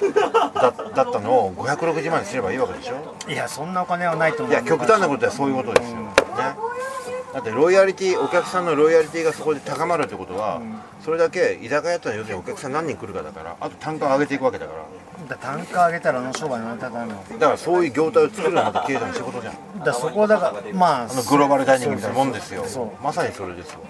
[0.70, 3.14] だったのを560万にすればいいわけでしょ？
[3.30, 4.52] いやそんなお金はないと思う。
[4.52, 6.08] いや極端なことはそういうことですよ、ね、
[7.32, 10.60] だってロイヤリティお客さんのロイヤリティがそこで高まるってことは、
[11.04, 14.80] それだけ居酒屋ってのは要するにお客さん何人来るかだからあと単価を上げていくわけだから。
[15.28, 17.14] だから単価上げたらあの商売成り立たないの。
[17.14, 19.84] だからそういう業態を作るのがまた経済の仕事じゃん。
[19.84, 22.64] だそこだからまああのグローバルダイニングみたいなもんですよ。
[22.64, 23.80] そうまさにそれですよ。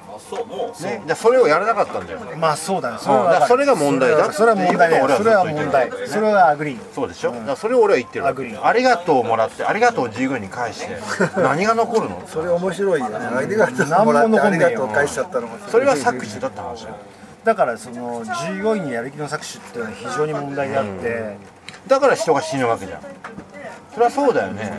[0.82, 2.20] ね、じゃあそれをやらなかったんだよ。
[2.36, 2.98] まあそうだね。
[3.00, 3.48] そうん。
[3.48, 4.32] それが問題だ。
[4.32, 5.90] それは問題だそれは問題。
[6.06, 6.94] それは agree。
[6.94, 8.32] そうでしょ、だからそれを俺は言ってるわけ。
[8.32, 8.64] agree。
[8.64, 10.98] ありがとうをもらってありがとうを従業員に返して。
[11.40, 12.22] 何が残るの？
[12.26, 14.88] それ面白いよねありがとう何ももらってありがとう。
[14.88, 16.96] 返しちゃったのもそれは搾取だった話よ
[17.44, 21.36] だからその従業員にやる気の搾取っていうのは非常に問題であって、
[21.86, 23.00] だから人が死ぬわけじゃん。
[23.92, 24.72] それはそうだよね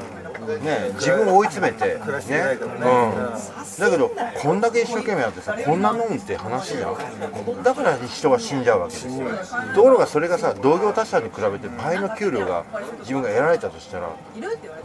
[0.45, 1.93] ね自分を追い詰めてね。
[1.95, 2.58] ね。
[2.62, 7.63] うん、だけどこんだけ一生懸命やってさこんなもんって話じゃん。
[7.63, 9.27] だから人が死んじゃうわけですよ。
[9.75, 12.63] ところがそれがさ同業他社に比べて倍の給料が
[12.99, 14.10] 自分が得られたとしたら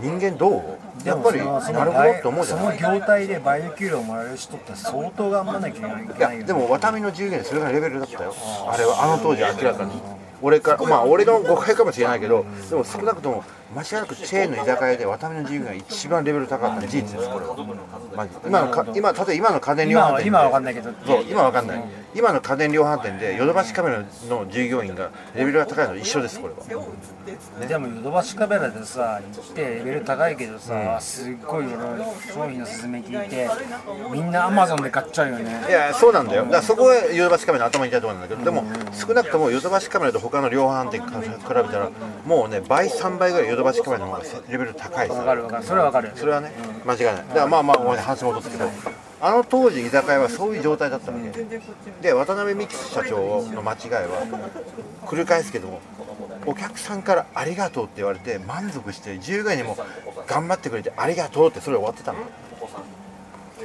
[0.00, 0.62] 人間どう？
[1.04, 2.80] やっぱりなるほどって思うじゃそない？
[2.80, 6.38] の業態で倍の給料をもらえる人って相当頑張らなきゃいけないいよね。
[6.40, 8.34] やでもワタミの従業員それがレベルだったよ。
[8.68, 9.92] あれはあの当時明らかに。
[10.42, 17.57] 俺からまあ俺の誤解かもしれないけどでも少なくとも間違いなくチェーンの居酒屋でワタミの従業員が一番レベル高かった事実ですこれは。
[18.14, 20.29] マジで今のか今例えば今の家電量販店で。
[20.29, 20.90] 今は分かんないけど。
[21.05, 21.85] そう今わかんない。
[22.14, 27.66] 今の家電量販店でヨドバシカメラの従業員がレベルが高いのと一緒ですこれは。
[27.66, 31.74] でもヨドバシカメラでさ行ってレベル高いけどさ、すっごい俺
[32.33, 33.50] 商品の勧め聞いて
[34.12, 35.66] みんなアマゾンで買っちゃうよね。
[35.68, 36.44] いやそうなんだよ。
[36.44, 41.90] だからそこはヨドバシカメラの頭にいたところなんだけどでも少なくともヨドバシカメラと他の量販店から比べたら
[42.24, 45.18] もうね倍3倍ぐらいヨドバシカメラの方がレベル高いです。
[45.18, 45.64] 分かる分かる。
[45.64, 46.12] それは分かる。
[46.14, 46.52] それはね
[46.84, 47.16] 間違いない。
[47.16, 48.70] だからまあまあごめんなさい話戻すけど。
[49.18, 51.42] あの当時居酒屋はそういう状態だったわけ
[52.02, 54.26] で渡辺美樹社長の間違いは
[55.06, 55.80] 繰り返すけども
[56.44, 59.78] お客さんから「ありがとう」って言われて満足して従業員にも
[60.26, 62.18] 頑張ってくれて「ありがとう」ってそれ終わってたの。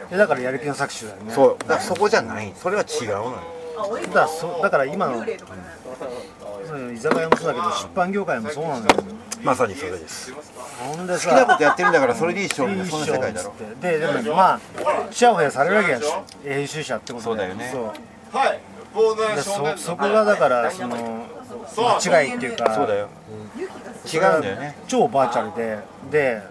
[0.10, 1.34] でだからやる気の搾取だよね。
[1.34, 1.58] そう。
[1.60, 2.54] だからそこじゃない。
[2.56, 3.36] それは違うのよ。
[4.04, 5.26] だからそだから今の
[6.68, 9.02] そう居酒屋もそうだけど出版業界もそうなんだよ
[9.44, 10.34] まさにそれです。
[10.80, 13.50] ほんで好きなこさとやってるんだからそれでいいっしょみたいいないそんな世界だろ。
[13.50, 14.60] ってででもまあ
[15.10, 16.06] ちやほやされるわけやし
[16.44, 17.70] 編集者ってことそうだよね。
[17.72, 17.94] そう。
[19.36, 21.26] でそそこがだからその
[21.78, 23.10] 間違いっていうかそうだよ。
[24.12, 24.76] 違うんだよね。
[24.88, 25.80] 超バーチャルで。
[26.12, 26.42] で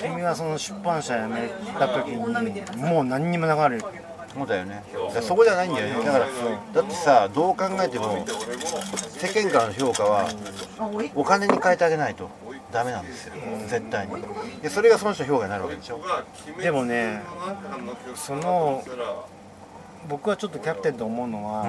[0.00, 1.48] 君がその出版社辞め
[1.78, 3.84] た時にもう何にも流れる
[4.34, 4.82] そうだよね。
[5.22, 6.04] そこじゃないんだよね。
[6.04, 6.26] だから
[6.74, 8.24] だってさどう考えても
[9.08, 10.28] 世間からの評価は
[11.14, 12.28] お金に変えてあげないと
[12.72, 13.34] ダメなんですよ。
[13.68, 14.12] 絶対に。
[14.62, 16.00] でそれがその人の評価になるわけでしょ。
[16.60, 17.22] でもね
[18.16, 18.82] その
[20.08, 21.66] 僕はちょっとキャプテンと思うのは、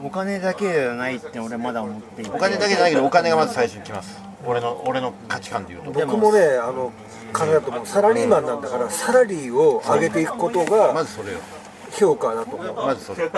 [0.00, 2.30] お金だけではないって俺まだ思っていて。
[2.30, 4.22] お金だけじゃないけどお金がまず最初に来ます。
[4.46, 5.90] 俺の俺の価値観でいうと。
[5.90, 6.92] で僕もねあの
[7.32, 11.38] 考えだと思うサラリーマンなんだからサラリーを上げていくことまがずそれよ
[11.98, 12.74] 評価だと思う。
[12.74, 13.30] まずそれ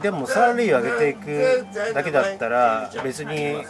[0.00, 3.64] でもサラリーを上げていくだけだったら別に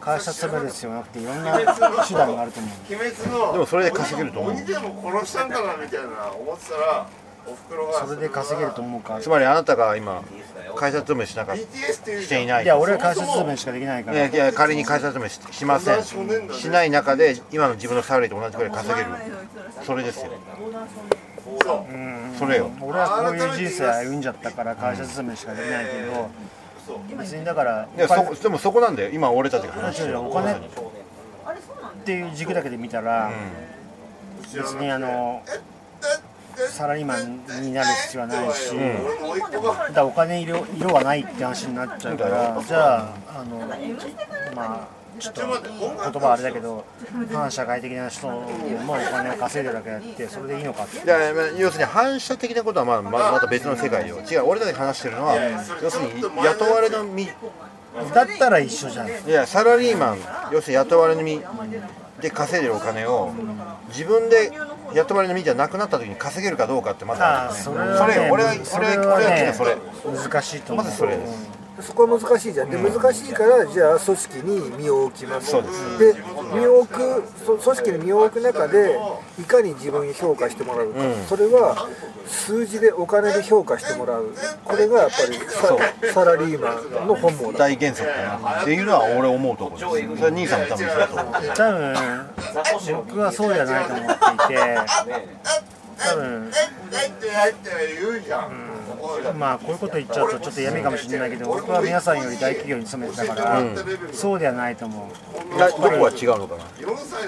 [0.00, 3.52] 会社勤める必要なくていろんな手段があると思う。
[3.52, 4.64] でもそれで稼げると思う。
[4.64, 7.06] でも殺したんかなみたいな思ってたら
[7.46, 9.20] お袋がそれで稼げると思うか。
[9.20, 10.22] つまりあなたが今
[10.74, 14.16] 会社勤めしなかっうしていないいや俺は会社勤めしかできないから。
[14.16, 16.02] いやいや仮に会社勤めししません。
[16.02, 19.06] しない中で今の自分のサラリーと同じくらい稼げる。
[19.84, 20.32] それですよ
[22.38, 22.70] それよ。
[22.80, 26.30] 俺はこういう人生歩んじゃったから会社勤めしかできないけど。
[27.18, 29.10] 別にだからいやそでもそこなんだよ。
[29.12, 30.20] 今俺たちが話してる。
[30.20, 30.56] お金っ
[32.04, 33.32] ていう軸だけで見たら、
[34.54, 35.42] 別にあの
[36.70, 43.58] サラリーマンになる必要はないし、だからお金色色はないって話になっちゃうからじゃああの
[44.54, 45.48] まあちょっと言
[46.12, 46.84] 葉はあれだけど
[47.32, 48.46] 反社会的な人も
[48.92, 55.36] お金を稼いでるだけあってそれでいいのかっていやまあ要するに反射的なことはまあままた別の世界よ違う俺たちが話してるのは
[55.82, 57.28] 要するに雇われの身。
[58.12, 59.08] だったら一緒じゃん。
[59.08, 60.18] いやサラリーマン
[60.52, 61.40] 要するに雇われの身
[62.20, 63.32] で稼いでるお金を
[63.88, 64.52] 自分で
[64.92, 69.76] 雇われの身じゃなくなった時に稼げるかどうかってまたああそれねれよ俺はそ俺れは俺はそれ。
[70.14, 70.84] 難しいと思う。
[70.84, 72.70] まずそれですそこは難しいじゃん。
[72.70, 75.50] で難しいからじゃあ組織に身を置きます。
[75.50, 75.98] そうです。
[75.98, 76.14] で
[76.54, 78.98] 身を置くそ組織に身を置く中で
[79.38, 81.88] いかに自分に評価してもらうか、それは
[82.26, 84.34] 数字でお金で評価してもらう。
[84.64, 85.76] これがやっぱりサ
[86.12, 88.62] サラリーマンの本望だ大原則かな。
[88.62, 91.32] っていうのは俺思うところですそれは兄さんも多分そうだと思う。
[91.54, 91.94] 多分
[92.96, 94.06] 僕はそうじゃないと思っ
[94.48, 94.56] ていて
[95.98, 97.70] 多分入っって
[98.00, 98.50] 言うじゃん、
[98.88, 103.62] ここまあこういうこと言っちゃうとちょっと闇かもしれないけど僕は皆さんより大企業に勤めてたから、
[104.12, 105.10] そうではないと思
[105.54, 105.58] う。
[105.58, 106.64] だどこが違うのかな？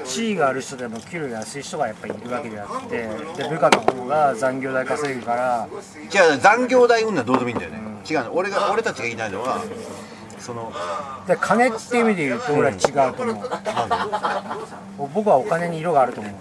[0.05, 3.09] 地位がある人でも給料安い人がやっぱりいるわけであって
[3.43, 5.69] で部下の方が残業代稼ぐから。
[5.69, 8.35] 違う残業代云々はどうでもいいんだよね、違うの。
[8.35, 9.63] 俺が俺たちが言いたいのは
[10.41, 10.73] その
[11.27, 12.77] で金っていう意味で言うと俺は違
[13.11, 13.51] うと思う、
[15.15, 16.35] 僕はお金に色があると思う。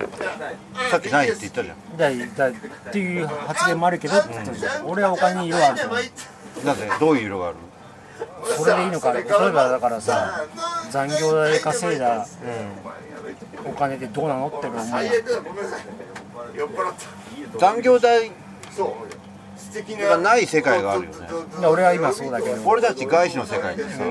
[0.90, 1.98] さっきないって言ったじゃん。
[1.98, 2.10] だ
[2.50, 2.54] だっ
[2.92, 6.66] ていう発言もあるけどって言ったじゃん俺はお金に色があると思う。
[6.66, 7.58] なぜどういう色がある
[8.44, 10.46] それでいいのか例えばだからさ
[10.90, 12.26] 残業代で稼いだ
[13.66, 14.86] お金でどうなのって思う。
[17.60, 18.32] 残業代
[19.74, 21.68] そう素敵がない世界があるよね。
[21.68, 22.62] 俺は今そうだけど。
[22.66, 24.04] 俺たち外資の世界でさ、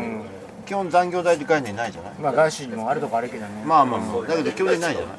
[0.67, 2.13] 基本残業代って概念ないじゃない？
[2.21, 3.65] まあ外資にもあるとこあるけどね。
[3.65, 4.27] まあまあまあ。
[4.27, 5.17] だけど基本的にないじゃない？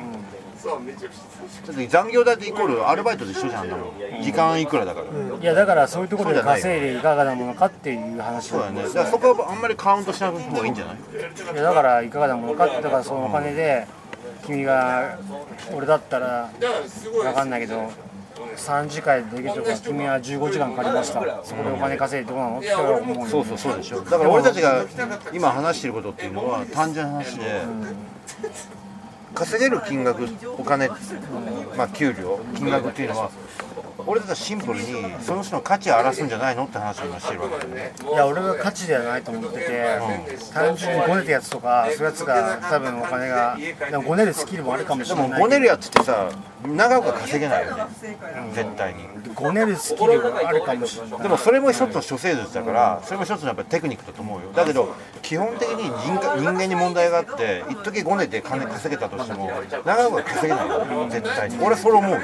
[0.58, 3.62] そうめちゃくちゃだって残業代ってイコールアルバイトと一緒じゃん。
[3.62, 8.84] あんなもん時間いくらだから、いやだからそういうところで稼いでいかがなものかっていう話そうだね。
[8.84, 10.96] だからそこはあんまりカウントしない方がいいんじゃない？
[10.96, 13.88] いやだからいかがなものかってだからそのお金で
[14.46, 15.18] 君が
[15.74, 17.92] 俺だったら分かんないけど
[18.58, 21.42] 3時間でできるとか君は15時間かかりました。
[21.44, 22.60] そこでお金稼いでどうなの？
[22.60, 23.26] って思うよ。
[23.28, 24.02] そうそうそうでしょ。
[24.02, 24.86] だから俺たちが
[25.34, 27.62] 今話してることっていうのは単純な話で。
[29.36, 30.28] 稼げる金額
[30.58, 30.88] お金
[31.78, 33.32] まあ給料金額っていうのは
[34.08, 34.86] 俺たちはシンプルに
[35.22, 37.94] その人の価値を表すんじゃないのって話を今してるわけだよね。
[38.02, 40.00] いや俺は価値ではないと思ってて、
[40.54, 43.58] 単純にごねたやつとかそういうやつが多分お金が
[43.92, 46.30] でもごねるスキルもあるかもしでれないもごねるやつってさ
[46.66, 47.84] 長くは稼げないよね。
[48.54, 49.00] 絶対に。
[49.36, 51.22] ごねるスキルがあるかもしれない。
[51.22, 54.52] でもそれも一つの処世術だからそれも一つのやっぱりテクニックだと思うよ。
[54.54, 59.52] だけど基本的に人間人間に問題があって一時ごねて金稼げたとしても
[59.86, 61.08] 長くは稼げないよ。
[61.10, 61.58] 絶対に。
[61.62, 62.20] 俺それ思うよ。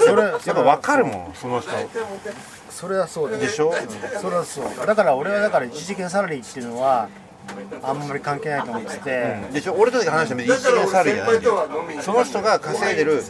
[0.00, 0.22] それ。
[0.22, 1.70] やっぱ分かるもんその人。
[2.70, 3.72] それはそうでしょ？
[4.20, 4.86] それはそう。
[4.86, 7.08] だから俺はだから一時金サラリーっていうのは
[7.82, 9.74] あんまり関係ないと思ってて、でしょ？
[9.74, 11.38] 俺たちが話しても一時金サラリーじゃない。
[11.38, 13.22] んだよその人が稼いでる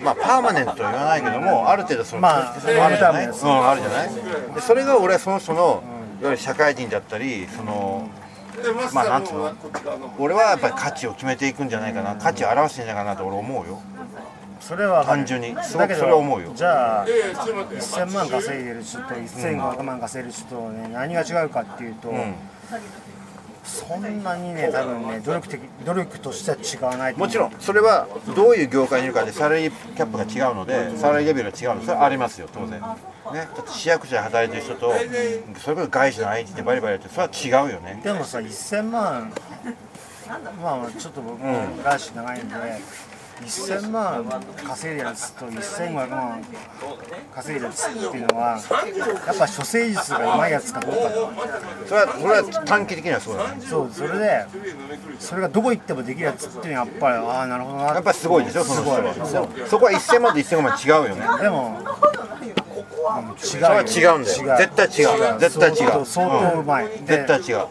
[0.00, 5.82] まあパーマネントとは言わないけどもある程度そのまああるじゃない、ロングタームですうん、あるじゃないでそれが俺はその人の
[6.20, 8.08] いわゆる社会人だったりその
[8.92, 9.52] まあなんつうの
[10.18, 13.82] 俺はやっぱり価値を決めていくんじゃないかな価値を表してんじゃないかなと俺思うよ
[14.66, 15.54] それは単純に。
[15.62, 16.52] すごくだけどそれは思うよ。
[16.54, 22.34] じゃあ1000万稼いでる人と1500万稼いでる人とね何が違うかっていうと、ん。
[23.62, 27.52] そんなにね多分ね努力的努力としては違わないもちろん。
[27.60, 31.82] それはどういう業界にいるかでサラリーキャップが違うのでサラリーレベルが違うの。
[31.82, 32.80] それはありますよ当然。
[32.80, 32.80] ね。
[32.80, 34.94] だって市役所で働いてる人と
[35.58, 38.00] それこそ外資の IT でバリバリやってるそれは違うよね。
[38.02, 39.30] でもさ1000万
[40.62, 42.54] まあちょっと僕も外資長いんで
[43.42, 44.24] 1000万
[44.66, 46.44] 稼いでるやつと1500万
[47.34, 48.60] 稼いでるやつっていうのは
[49.26, 53.60] やっぱ処世術がうまいやつかどうかだそれはそれは短期的にはそうだね。
[53.60, 54.46] そうそれで
[55.18, 57.84] それがどこ行ってもできるやつっていうのはやっぱりああなるほどな。
[57.84, 58.90] やっぱりすごいでしょその人。
[58.90, 61.42] はそこは1000万と1000万違うよね。
[61.42, 62.24] でも、うん
[63.14, 64.58] 違う違うんだよ。
[64.58, 65.38] 絶対違う。
[65.38, 66.04] 絶対違う。
[66.06, 67.66] 相当うまい、絶対違う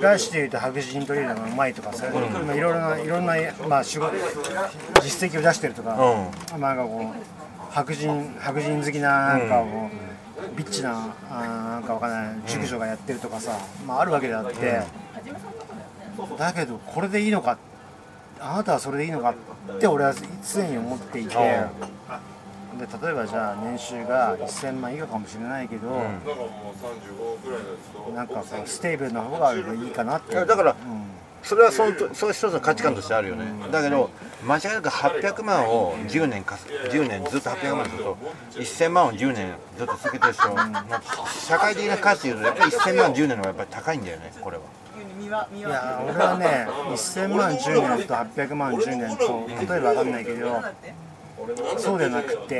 [0.00, 3.34] 外資でいうと白人トレーダーがうまいとかさ、まあいろいろないろんな
[3.68, 4.12] まあ仕事
[5.02, 5.96] 実績を出してるとか、
[6.58, 9.90] まあなんかこう白人白人好きななんかこ
[10.52, 14.82] う、ビッチなあーなんかわかんない熟女がやってるとかさ、まああるわけであって、
[16.38, 17.58] だけどこれでいいのか
[18.40, 19.34] あなたはそれでいいのか
[19.74, 20.14] って俺は
[20.54, 21.36] 常に思っていて。
[22.78, 25.88] で例えばじゃあ年収が1000万以下かもしれないけど、
[28.14, 30.34] なんかこう stable な方がいいかなって。
[30.34, 30.76] だから
[31.42, 33.44] それはそのそういう一つの価値観としてあるよね。
[33.70, 34.10] だけど
[34.44, 38.16] 間違いなく800万を10年かす10年ずっと800万すると
[38.54, 40.56] 1000万を10年ずっと続けてる人の
[41.28, 44.62] 社会的な価値でいうとやっぱり1000万10年の方がやっぱり高いんだよねこれは。
[45.18, 50.62] いや俺はね1000万10年と800万10年と例えば分かんないけど
[51.78, 52.54] そうではなくて、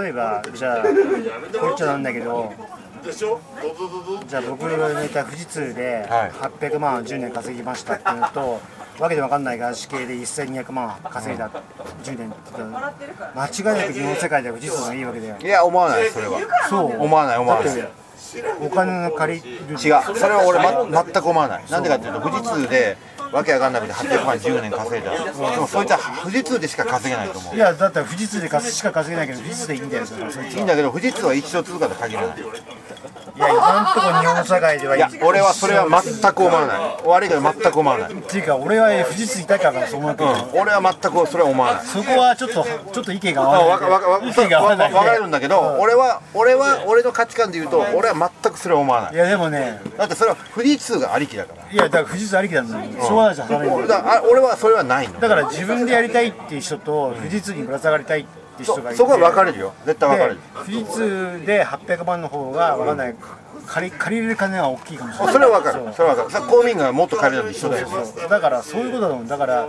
[0.00, 2.52] 例えばじゃあこれ言っちゃなんだけど
[4.26, 6.30] じゃあ僕が寝た富士通ではい。
[6.30, 8.60] 800万10年稼ぎましたっていうのと
[8.98, 11.50] わけで分かんない外資系で1200万稼いだ
[12.02, 12.94] 10年って言ったら。
[13.34, 15.36] 間違いなく日本世界では富士通がいいわけだよ。
[15.40, 16.40] いや思わないそれは。
[16.68, 17.02] そう。
[17.02, 17.88] 思わない思わない。
[18.60, 19.78] お金の借りる違う。
[19.78, 19.88] そ
[20.26, 21.64] れは俺、ま、全く思わない。
[21.70, 22.96] なんでかっていうと富士通で
[23.32, 25.24] わけわかんなくて800万10年稼いだ。
[25.24, 27.54] でもそいつは富士通でしか稼げないと思う。
[27.54, 32.36] いやだったら富士通で稼しか稼げないけど富士通でいいんだよそれそいついいんだけど富士通は一生続くかと限らない
[33.38, 36.78] いや今のところ日本社会ではいや俺はそれは全く思わない。
[37.06, 41.86] 悪いけど全く思わない、うん、っていうか俺は富士通いたからそう思うけど、俺は全くそれは思わない。
[41.86, 43.80] そこはちょっとちょっと意見が合あわ
[44.20, 49.14] ない意見が合わないわ分かれるんだけど、俺は俺は俺の価値観で言うと俺は全くそれは思わない。
[49.14, 49.80] いやでもね。
[49.96, 51.70] だってそれは富士通がありきだから。
[51.70, 53.04] いやだから富士通ありきなんだよ。
[53.04, 53.48] しょうがないじゃん
[54.30, 55.20] 俺はそれはないの。
[55.20, 58.96] だから自分でやりたいっていう人と富士通にぶら下がりたいっていう人がいて。
[58.96, 59.72] そそこは分かれるよ。
[59.86, 63.14] 絶対分かれでる富士通で800万の方が分かんない。
[63.66, 65.34] 借り借りれる金が大きいかもしれない。
[65.34, 65.92] それは分かる。
[65.92, 66.46] それは分かる。
[66.46, 67.88] 公民がもっと借りるのと一緒だよ。
[68.30, 69.68] だからそういうことだもんだから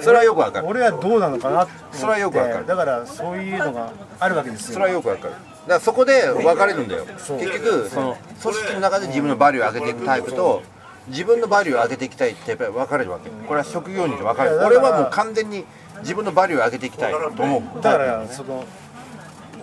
[0.00, 0.66] それはよく分かる。
[0.68, 1.72] 俺はどうなのかなって。
[1.92, 2.66] それはよくわかる。
[2.66, 4.74] だからそういうのがあるわけですよ。
[4.74, 5.32] それはよく分かる。
[5.32, 7.04] だからそこで分かれるんだよ。
[7.06, 10.62] 結局その組織の中で自分のバリューを上げていくタイプと
[11.08, 13.30] 自分のバリューを上げていきたいってやっぱり分かれるわけ。
[13.30, 14.60] これは職業に分かれる。
[14.64, 15.64] 俺はもう完全に
[16.00, 18.64] 自分のバリューを上げていきたいと思うだからその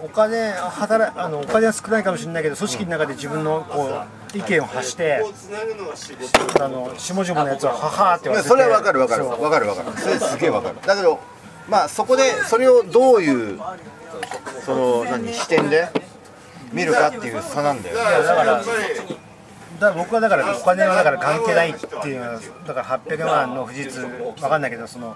[0.03, 3.89] お金働あのお金は少ないかもしれないけど組織の中で自分のこ
[4.33, 5.23] う意見を発して
[6.59, 10.75] あの下々のやつはははーって言われててそれは分かる分かるそう分かる分かるそれすげえ分かる。
[10.85, 11.19] だけど
[11.67, 13.59] まあそこでそれをどういう
[14.65, 15.89] その何視点で
[16.71, 18.03] 見るかっていう差なんだよね。
[18.23, 18.63] だから
[19.79, 24.01] だから僕はだからお金はだから関係ないっていうのはだから800万の富士通
[24.41, 25.15] わかんないけどその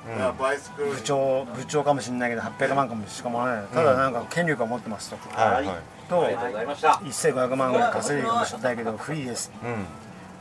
[0.77, 3.63] 部長部長かもしれないけど800万かもしかもない。
[3.73, 5.17] ただなんか権力を持ってますと。
[5.29, 5.65] はい。
[5.65, 9.51] はいと1500万ぐらい稼いでるかもしれないけどフリーです。
[9.63, 9.85] うん。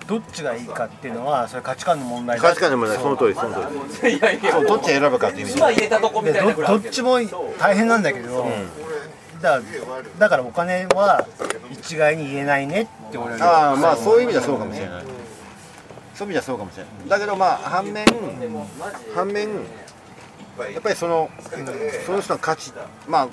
[0.09, 2.43] どっちがいいかっていうのはそれ価値観の問題だ。
[2.43, 3.55] 価値観でもないその通りその
[3.89, 4.19] 通り。
[4.51, 4.67] そう。
[4.67, 5.61] どっち選ぶかっていう意味で。
[5.61, 6.63] 入れたとこみでたいなど。
[6.67, 7.21] どっちも
[7.59, 8.49] 大変なんだけど、
[9.43, 9.61] ら
[10.19, 11.27] だからお金は
[11.71, 15.05] 一概に言えないねって俺はああまあそういう意味ではそうかもしれない。
[16.15, 17.09] そういう意味ではそうかもしれない。
[17.09, 18.05] だけどまあ反面
[19.15, 19.49] 反面
[20.73, 21.31] やっぱりその
[22.05, 22.73] その人の価値
[23.09, 23.29] まあ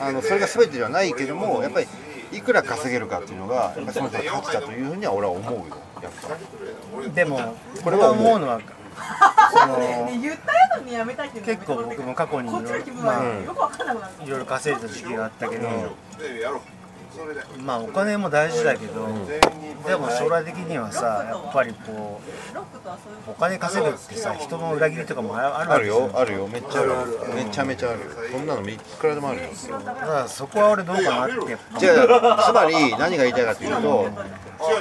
[0.00, 1.86] あのそれが全てではないけどもやっぱり
[2.32, 5.64] いくら稼げるかっていうのがやっぱりその人の価値だというふうには俺は思うよ。
[6.02, 8.60] やっぱでもこれは思うのは
[9.52, 9.78] その
[10.20, 14.12] 言ったのにやめたいっていうの結構僕も過去にいろいろまよくわかんなくなる。
[14.20, 16.40] あいろいろ稼いだ時期があったけど、やろうそれで
[17.64, 19.06] まあお金も大事だけど、
[19.86, 22.20] でも将来的にはさやっぱりこ
[23.26, 26.48] うお金稼ぐってさ人の裏切りとかもあるあるよあるよ。
[26.48, 26.90] めっちゃある。
[27.34, 28.06] めちゃめちゃあるよ。
[28.32, 29.48] そんなのいくらでもあるよ。
[29.84, 31.34] だからそこは俺どうかなって。
[31.34, 34.10] 違うつまり何が言いたいかというと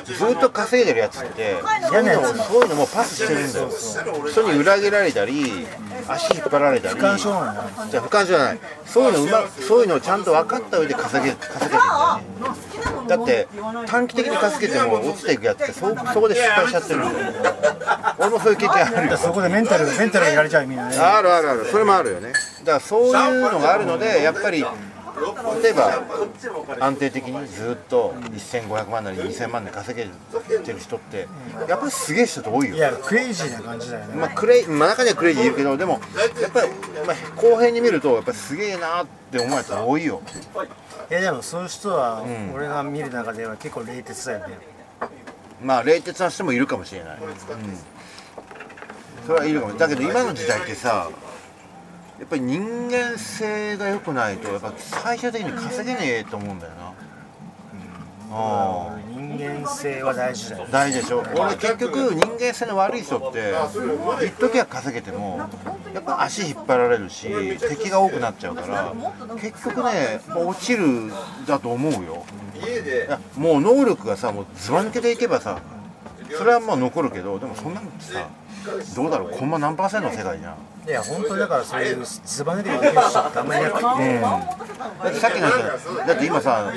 [0.05, 1.55] ずっと稼いでるやつって
[1.87, 3.69] そういうのをそういうのもパスしてるんだよ。
[4.29, 5.67] 人に裏切られたり
[6.07, 6.95] 足引っ張られたり。
[6.95, 7.87] 不干渉なんだ。
[7.89, 8.59] じゃあ不干渉じゃない。
[8.85, 12.22] そういうのうまそういうのをちゃんと分かった上で稼げ稼げてるんだよね
[13.07, 13.47] だって
[13.87, 17.33] 短期的に稼げても落ちていくやつってそそこで失敗しちゃってるんだよ
[18.19, 19.17] 俺もそういう経験あるよ。
[19.17, 20.97] そこでメンタルメンタルがやられちゃうみんなね。
[20.97, 21.65] あるあるある。
[21.65, 22.33] それもあるよね。
[22.59, 24.63] だからそういうのがあるのでやっぱり
[25.61, 26.03] 例えば
[26.79, 30.07] 安定的にずっと1500万なり2000万で稼げ
[30.59, 31.27] てる人って
[31.67, 32.75] やっぱりすげえ人って多いよ。
[32.75, 34.15] いやクレイジーな感じだよね。
[34.15, 35.99] まあ、クレイ、まあ、中にはクレイジーいるけどでも
[36.41, 36.67] やっぱり、
[37.05, 40.21] まあ、後編に見るとやっぱりすげえなって思うやつ多いよ
[41.09, 42.23] いやでもそういう人は
[42.53, 44.57] 俺が見る中では結構冷徹だよね。
[45.61, 47.33] まあ冷徹な人もいるかもしれない、うん、
[49.25, 49.73] それはいるかも。
[49.75, 51.09] だけど今の時代ってさ
[52.19, 56.93] やっぱり人間性が良くないとやっぱ最終的に稼げねえと思うんだよな、
[58.31, 58.99] ああ。
[59.09, 61.23] 人間性は大事だよ大事でしょ。
[61.35, 63.53] 俺結局人間性の悪い人って
[64.25, 65.49] 一時は稼げても
[65.93, 67.27] やっぱ足引っ張られるし
[67.59, 68.93] 敵が多くなっちゃうから
[69.39, 71.11] 結局ね落ちる
[71.47, 72.25] だと思うよ。
[73.37, 75.59] もう能力がさもうずば抜けていけばさ
[76.35, 78.27] それはまあ残るけどでもそんなのってさ
[78.95, 80.55] どうだろうコンマ何パーセントの世界じゃん。
[80.85, 86.73] いや本当だからそういうずば抜けてできる人ってあんまりいなくて、だってさっきの話だって今さ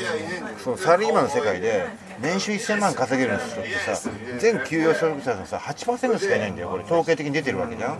[0.63, 1.87] そのサラリーマンの世界で
[2.21, 6.85] 年収1000万稼げる人ってさ全給与所得者のさ8%しかいないんだよこれ。
[6.85, 7.99] 統計的に出てるわけじゃん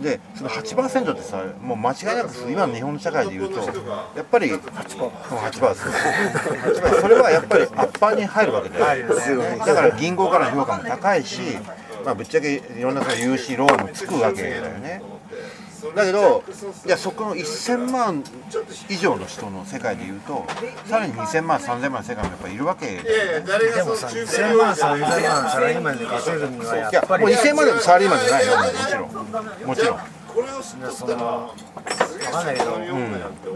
[0.00, 5.88] でその8%ってさもう間違いなく今の日本の社会でいうとやっぱり 8%, 8%です
[6.82, 11.40] 8%それはやっぱりアッパーに入るわけでだから銀行からの評価も高いし、
[12.04, 15.02] まあ、ぶっちゃけいろんな融資ローンもつくわけだよね
[15.94, 16.42] だけど
[16.84, 18.24] いやそこの1000万
[18.88, 20.44] 以上の人の世界でいうと
[20.86, 22.86] さらに2000万3000万の世界もやっぱりいるわけ。
[22.86, 29.66] でもさ2000万3000万サラリーマンで稼ぐにはいややっぱりもう2000万でもサラリーマンじゃないよもちろん。
[29.66, 29.98] もちろん
[30.90, 31.54] その
[32.18, 32.76] 分かんないけど、う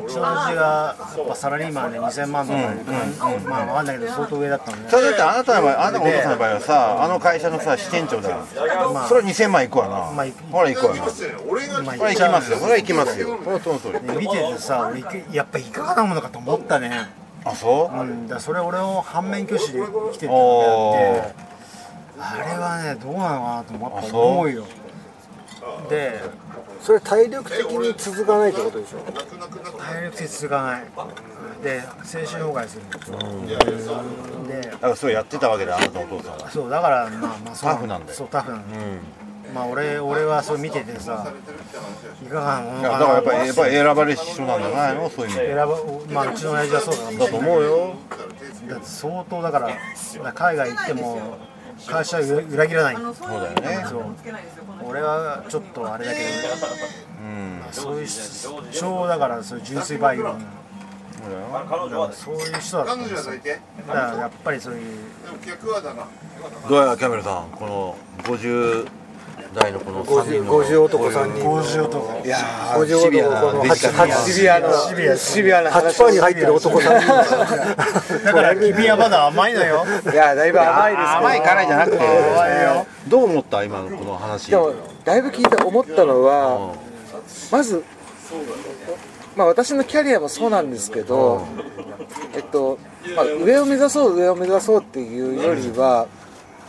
[0.08, 2.66] ちの親父がやっぱサラリーマンで2000万とかで、
[3.46, 10.10] まあ分かんないけど相当上だったのねそれだってあなたの場合あなたのお父さんの場合はさあの会社のさ支店長だそれは2000万いくわな。
[10.12, 10.42] まあいく。
[10.44, 11.02] ほらいくわな。
[11.02, 11.10] こ
[11.48, 12.58] 俺がまあれは行きますよ。
[12.58, 13.38] これは行きますよ。
[13.44, 13.98] そのその通り。
[14.16, 15.02] 見ててさ俺
[15.32, 17.08] やっぱいかがなものかと思ったね。
[17.44, 17.96] あそう？
[17.98, 21.50] うん、だからそれ俺を反面教師で来てたのであって。
[22.22, 24.64] あれはねどうなのかなと思うよ。
[25.88, 26.20] で
[26.82, 28.98] それ体力的に続かないってことでしょ？
[29.78, 30.84] 体力的続かない。
[31.62, 32.82] で精神崩壊する。
[34.48, 36.50] でだからそれやってたわけだあなたのお父さんは。
[36.50, 38.14] そうだからまあまあそうタフなんだよ。
[38.14, 38.82] そうタフなんだよ、
[39.54, 41.30] まあ俺俺はそれ見ててさ
[42.24, 42.98] いかがなものかな。
[42.98, 45.10] だからやっぱりやっぱり選ばれし人なんじゃないの？
[45.10, 45.46] そういう意味で。
[45.48, 45.66] 選ば
[46.12, 47.94] まあうちの親父はそうだだと思うよ。
[48.68, 49.70] だって相当だから
[50.32, 51.38] 海外行っても
[51.86, 52.96] 会社は裏裏切らない。
[52.96, 53.84] そうだよね。
[54.84, 56.24] 俺はちょっとあれだけど。
[57.22, 57.62] うん。
[57.72, 58.08] そういう
[58.72, 60.36] 超だからそういう純粋バイオ。
[62.12, 64.80] そういう人だったん彼女ですよがいてだからやっぱりそういう。
[65.24, 66.06] でも客はだな。
[66.68, 68.88] どうやキャメルさんこの50
[69.54, 72.26] 代のこの3人の50男3人50男。
[72.26, 72.38] いや
[72.76, 78.24] 50シビアな男のデジタル8シビアなシビアシビアな8話パーに入ってる男3人。
[78.24, 79.84] だから君はまだ甘いのよ。
[80.12, 81.98] いやだいぶ甘いです甘い辛いじゃなくて。
[83.08, 84.50] どう思った今のこの話？
[84.50, 84.72] でも
[85.04, 86.74] だいぶ聞いて思ったのは、
[87.50, 87.82] まず、
[89.34, 91.46] まあ、私のキャリアもそうなんですけど、
[92.34, 92.78] えっと
[93.16, 96.06] まあ、上を目指そう上を目指そうっていうよりは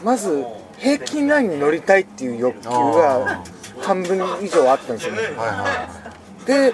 [0.03, 0.43] まず
[0.81, 3.43] 平均ラインに乗りたいっていう欲求が
[3.79, 5.21] 半分以上あったんですよね。
[5.21, 6.11] はいは
[6.45, 6.73] でい。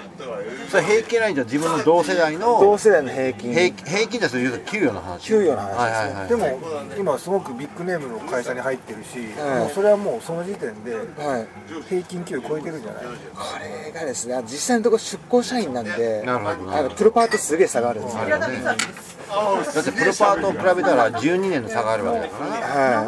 [0.70, 3.52] それ平均ラインじゃ自分の同世代の同世代の平均。
[3.52, 5.26] 平平均でそういうと給与の話。
[5.26, 5.82] 給与の話ですね。
[5.82, 6.28] はいはいはい。
[6.28, 6.58] でも
[6.98, 9.58] 今すごくビッグネームの会社に入ってるし、はい。
[9.60, 11.00] もうそれはもうその時点では
[11.40, 11.46] い、
[11.86, 13.04] 平均給与超えてるんじゃない？
[13.04, 13.10] こ
[13.84, 23.06] れがですね実際のところ出向社員なんでなるほどプロパートすげえ差があるんですよ、平田美さんですだってプロパートを比べたら12年の差があるわけだから。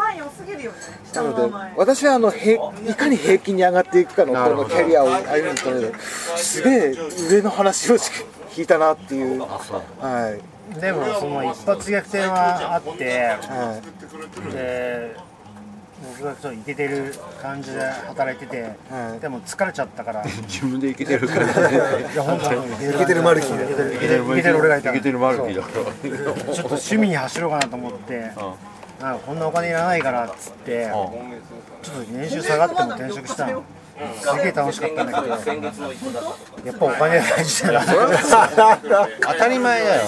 [1.15, 2.59] なので私はあのへ
[2.89, 5.99] いかに平均に上がっていくかのこのキャリアを歩むためで
[6.37, 6.95] すげえ
[7.31, 10.39] 上の話を聞いたなっていうは
[10.77, 13.81] いでもその一発逆転はあっては
[14.51, 15.17] いで
[16.03, 19.21] 僕がそうイケてる感じで働いてて、はい。
[19.21, 20.23] でも疲れちゃったから。
[20.23, 21.79] い 自分で生きてるからね。
[22.15, 22.87] や本当に。
[22.87, 23.95] イイケてるマルキーだ。
[23.95, 24.09] イケ
[24.43, 25.85] てる俺がいた生きてるマルキーだから。
[25.85, 28.33] ちょっと趣味に走ろうかなと思って。
[29.01, 33.63] なんかこんなお金いらないからっつってちょっと年収下がっても転職したの
[34.21, 35.37] すげえ楽しかったんだけど。
[36.65, 37.85] やっぱお金が大事だな。
[39.21, 40.03] 当たり前だよ。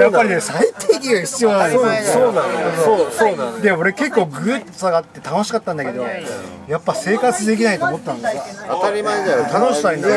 [0.00, 3.10] やっぱりね最低限が必要なんですよそうなのよ。
[3.10, 3.60] そうなのよ。
[3.60, 6.06] で俺結構グッと下がって楽しかったんだけど
[6.68, 8.36] やっぱ生活できないと思ったんださ
[8.68, 9.46] 当たり前だよ。
[9.52, 10.08] 楽しさにね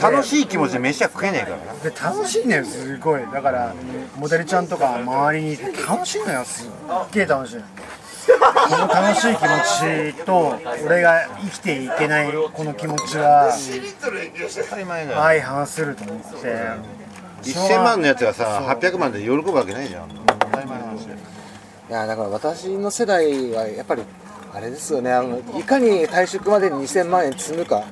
[0.00, 1.56] 楽しい気持ちで飯は食えねえから。
[1.74, 3.22] なで楽しいのよすごい。
[3.32, 3.74] だから
[4.16, 6.68] モデルちゃんとか周りにいて楽しいのよすっ
[7.12, 7.60] げえ楽しい
[8.26, 17.00] この楽しい気持ちと俺が生きていけないこの気持ちは相反すると思って。
[17.42, 18.44] 1000万のやつがさ
[18.78, 20.10] 800万で喜ぶわけないじゃん。
[20.10, 20.14] い
[21.92, 24.02] やだから私の世代はやっぱり
[24.52, 25.12] あれですよね。
[25.12, 27.84] あのいかに退職までに2000万円積むか。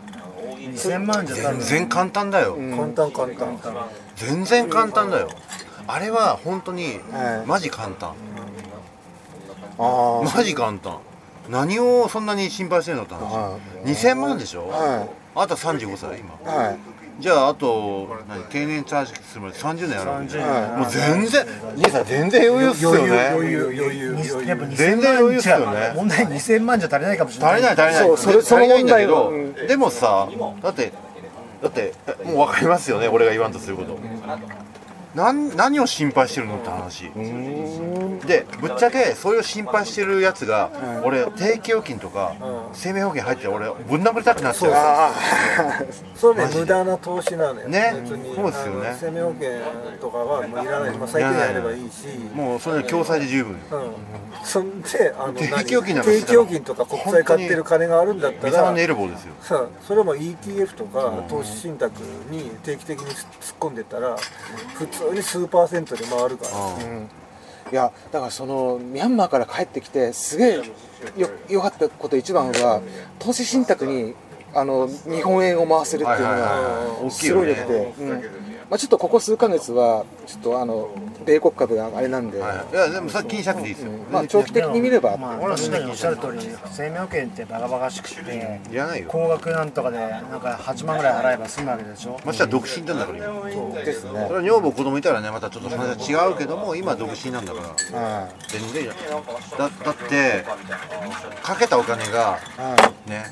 [0.59, 2.57] 2000万じゃ全然簡単だよ。
[2.77, 3.57] 簡単簡単。
[4.17, 5.31] 全然簡単だよ。
[5.87, 7.47] あれは本当にはい。
[7.47, 8.13] マジ簡単
[9.79, 10.99] あマジ簡単。
[11.49, 13.23] 何をそんなに心配してんのって話。
[13.23, 14.69] は2000万でしょ？
[14.69, 16.35] はあと35歳今。
[16.53, 16.77] いはい。
[17.21, 18.45] じゃああと何？
[18.45, 20.27] 定年チャージするまで30年やるわけ。
[20.27, 20.81] 30はい。
[20.81, 23.29] もう全然兄さん全然余裕っすよね。
[23.29, 25.93] 余裕余裕余裕やっぱ2000全然余裕っすよね。
[25.97, 27.55] 問題2000万じゃ足りないかもしれない。
[27.55, 30.29] 足りない足りないそうそれないんだけどその問題はでもさ
[30.63, 30.93] だって
[31.63, 33.95] だってもう分かりますよね俺が言わんとすること。
[34.27, 34.41] なん
[35.19, 37.11] 何を心配してるのって話。
[38.27, 40.71] でぶっちゃけそういう心配してるやつが
[41.05, 42.35] 俺定期預金とか
[42.73, 44.73] 生命保険入って俺ぶん殴りたくなっちゃう。
[44.75, 45.13] あ
[46.15, 47.95] それね無駄な投資なのよね。
[48.35, 48.97] そうですよね。
[49.01, 49.51] 生命保険
[50.01, 52.07] とかはもういらない、まあ、最低限やればいいし。
[52.35, 53.53] もうそれ共済で十分。
[53.53, 53.59] うん、
[54.45, 59.35] そんであの定期何預金定期預金とか国債買ってる金があるんだったらのエルボーですよ。
[59.41, 62.01] さあそれも ETF とか投資信託
[62.31, 64.17] に定期的に突っ込んでったら
[64.75, 67.19] 普通に数パーセントで回るから。
[67.71, 70.55] いやだからそのミャンマーから帰ってきてすげえ
[71.19, 72.81] よよかったこと一番は
[73.19, 74.15] 投資信託に
[74.55, 78.11] あの日本円を回せるっていうのがすごいよね良くて、うん。
[78.71, 80.91] まあ、ちょっとここ数ヶ月はちょっとあの
[81.25, 82.75] 米国株があれなんで、はい。
[82.75, 83.93] いやでもそれ気にしなくていいですよ。
[84.13, 86.39] まあ、長期的に見れば、まあ、おっしゃる通り
[86.71, 89.07] 生命保険ってバカバカしくていらないよ。
[89.09, 92.21] 高額なんとかでなんか8万ぐらい払えば済むわけでしょ。
[92.27, 93.75] ましては独身なんだから今。
[93.83, 94.11] ですね。
[94.29, 97.61] それは女房子供いたらねまたちょっと話は違うけども今独身なんだか
[97.93, 97.99] ら。
[97.99, 98.93] は全然いいよ
[99.57, 100.45] だだって
[101.43, 102.39] かけたお金が
[103.07, 103.25] ね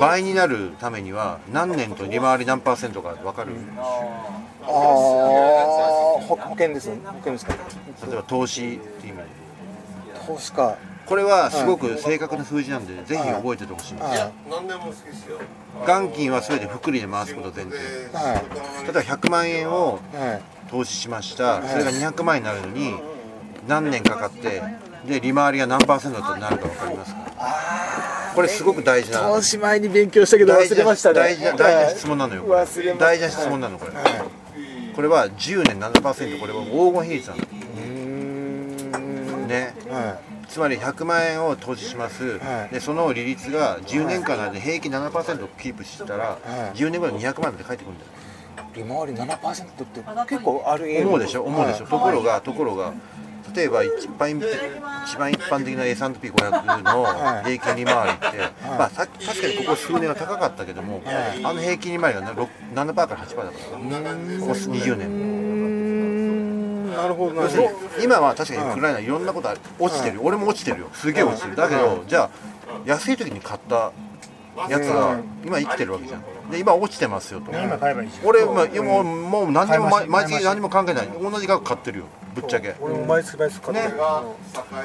[0.00, 3.52] 倍になるためには何年と利回り何パーセントか分かる
[4.66, 7.52] ああ保保険です保険ですか。
[8.06, 9.24] 例えば投資っていう意味で。
[10.26, 15.38] 投資かこれはすごく正確な数字なんで、ぜひ覚えててほしいんです、は何でも好きですよ。
[15.86, 17.80] 元金は全て複利で回すこと前提い
[18.14, 18.42] は
[18.84, 20.42] 例えば100万円をいはい。
[20.70, 21.62] 投資しました。
[21.62, 22.94] それが200万円になるのに
[23.68, 24.62] 何年かかって
[25.06, 28.32] で利回りが何パーセントになるか分かりますか？
[28.34, 31.14] これすごく大事な投資前に勉強したけど忘れましたね。
[31.16, 32.94] 大事な大事な質問なのよこれ。
[32.94, 33.92] 大事な質問なのこれ
[34.94, 37.38] これは10年7%これは黄金比率なん
[39.48, 39.74] ね。
[39.90, 42.74] はつまり100万円を投資します、はい。
[42.74, 46.38] でその利率が10年間の間で平均7%キープしたら、は
[46.74, 46.78] い。
[46.78, 48.10] 10年後に200万円で返ってくるんだよ。
[48.74, 51.42] い利回り7%って結構ある思うでしょ？
[51.42, 51.90] 思うでしょ、はい。
[51.90, 52.92] ところがところが
[53.54, 57.06] 例えば一番一番一般的な S&P500 の
[57.44, 61.02] 平均利回りって、まあ、さ確かにここ数年は高かったけども、
[61.44, 65.44] あの平均利回りがねろく7%から8%だからここ20年。
[66.94, 69.60] なるほどな要するるほに今は確かにウクライナいろんなことある。
[69.78, 70.88] 落ちてる、俺も落ちてるよ。
[70.92, 71.56] すげえ落ちてる。
[71.56, 72.30] だけど、じゃあ
[72.86, 73.92] 安い時に買った
[74.68, 76.50] やつが今生きてるわけじゃん。
[76.50, 77.50] で今落ちてますよと。
[77.52, 78.26] 今買えばいいじゃん。
[78.26, 81.08] 俺、まあ、もうもう何にも毎月何も関係ない。
[81.20, 82.04] 同じ額買ってるよ。
[82.34, 82.74] ぶっちゃけ。
[82.80, 83.94] 俺も毎月毎月買ってる、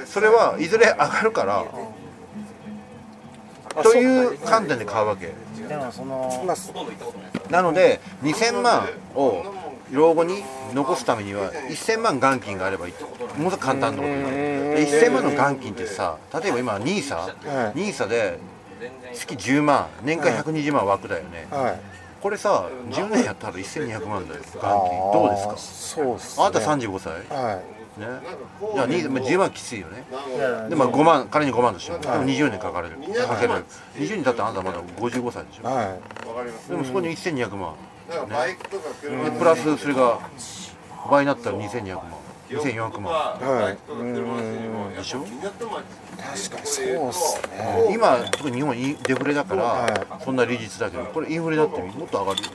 [0.06, 1.66] それはいずれ上がるから
[3.84, 5.34] という観点で買うわけ。
[5.68, 6.56] でもそのま
[7.50, 9.44] なので2000万を
[9.92, 10.44] 老後に
[10.74, 12.94] 残すためには1000万元金があればいい
[13.38, 17.80] ものすごく簡単なことで1000万の元金ってさ例えば今 NISA、はい。
[17.80, 18.40] NISA で
[19.14, 19.88] 月10万。
[20.04, 21.80] 年間120万枠だよね、あはい。
[22.22, 24.42] これさ10年やったら1200万だよ。
[24.54, 26.04] 元金どうですか？
[26.04, 26.46] そうっすね。
[26.46, 27.14] あなた35歳。
[27.14, 27.20] ね。
[27.30, 27.62] は
[28.76, 30.04] じゃあ20まあ10万きついよね。
[30.70, 32.96] でまあ5万仮に5万としようでも20年かかれる。
[32.96, 33.54] かける。
[33.96, 35.70] 20年経ったらあなたまだ55歳でしょ。
[35.70, 35.74] い。
[35.74, 35.98] は
[36.70, 37.74] でもそこに1200万。
[38.10, 40.20] なんかバイクとか車でプラスそれが
[41.12, 42.04] 倍になったら2200万
[42.50, 43.40] 2400万。
[43.40, 43.44] い。
[43.44, 43.74] はい。
[43.74, 44.96] うーん。
[44.96, 45.20] でしょ？
[45.20, 52.50] 確かにそうっすね今特に日本インデフレだからはそんな利率だけどこれインフレだってもっと上がるよ。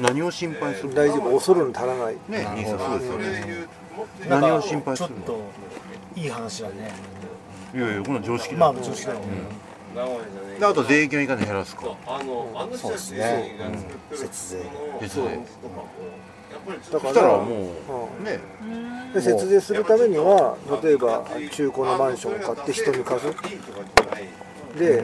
[0.00, 1.34] 何を心配する大丈夫。
[1.34, 2.16] 恐るに足らない。
[2.28, 2.78] ね兄さん。
[2.78, 3.66] そうですよね
[4.28, 5.16] 何を心配するの？
[5.16, 5.36] ちょっ
[6.14, 6.92] といい話だね。
[7.74, 9.20] いやいやこんな常識まだあ常識だよ。
[9.20, 9.26] ね
[10.58, 11.82] であと税金をいかに減らすか。
[12.76, 12.92] そう。
[12.92, 13.56] ですね。
[14.12, 14.62] 節税。
[15.00, 15.22] 別でそ
[16.92, 17.74] だからしたらも
[18.20, 18.38] うね。
[19.14, 23.26] で節税するためには例えば中古のマンションを買って人に貸す。
[24.78, 25.02] で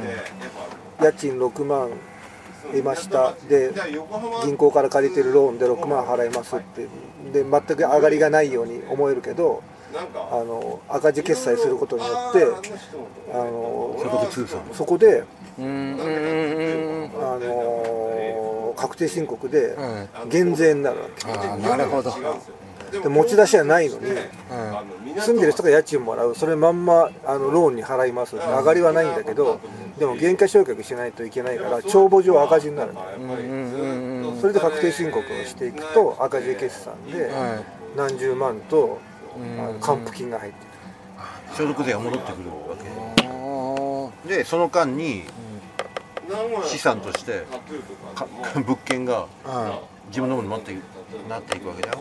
[1.01, 1.91] 家賃6万
[2.73, 3.35] 得ました。
[3.49, 3.73] で
[4.45, 6.87] 銀行から借りてるローンで6万払いますって。
[7.33, 9.63] で全く上がりがないように思えるけど
[10.31, 12.45] あの赤字決済することによって
[13.33, 13.97] あの
[14.73, 15.25] そこで
[15.59, 17.09] あの
[18.77, 21.31] 確定申告ではい減税になるわけ。
[21.31, 22.13] ああなるほど。
[22.93, 24.85] で持ち出しはないのには
[25.19, 28.37] 住んでる人が家賃もらうそれまんまあのローンに払います。
[28.37, 29.59] 上がりはないんだけど
[29.99, 32.97] でも減価償却しないといけないから帳簿上赤字になるん。
[32.97, 37.63] うんうんうんそれで確定申告をしていくと赤字決算では
[37.97, 38.99] 何十万と
[39.59, 40.59] あの還付金が入って
[41.57, 42.77] 所得税が戻ってくるわ
[44.25, 44.29] け。
[44.29, 45.25] でその間に
[46.67, 47.45] 資産として
[48.15, 48.27] か
[48.61, 50.81] 物件がは自分のものになってい
[51.29, 51.99] なっていくわけだよ。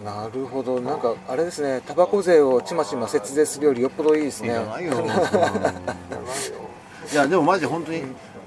[0.00, 0.80] いなるほど。
[0.80, 1.80] なんかあれですね。
[1.86, 4.62] タバコ税をちまちま節税するよりよっぽどいいですいねいよ
[4.96, 5.06] うん
[7.10, 8.02] いやでもマジで本当に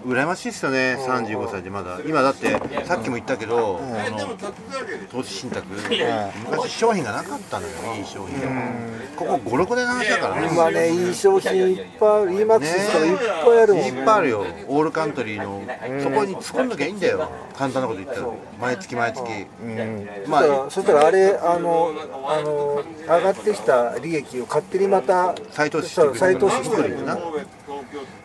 [0.06, 2.00] 羨ましいですよね35歳でまだ。
[2.06, 4.38] 今だってさっきも言ったけど、あの
[5.12, 5.66] 投資信託、
[6.50, 8.40] 昔商品がなかったのよいい商品
[9.16, 10.50] ここ56年の話だからね。
[10.52, 14.46] 今ねいい商品いっぱいある EMAX とかいっぱいあるもんいっぱいあるよ。
[14.68, 15.62] オールカントリーの。
[16.02, 17.30] そこに突っ込んなきゃいいんだよ。
[17.58, 18.28] 簡単なこと言ったら。
[18.60, 19.22] 毎月毎月。
[20.28, 21.92] まそしたあらそしたらあれあの
[22.28, 27.18] あの上がってきた利益を勝手にまた再投資してくれる再投資してくれるるな。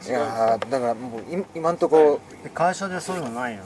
[0.06, 2.20] いやーだからもうい今んとこ
[2.54, 3.62] 会社でそういうのないの。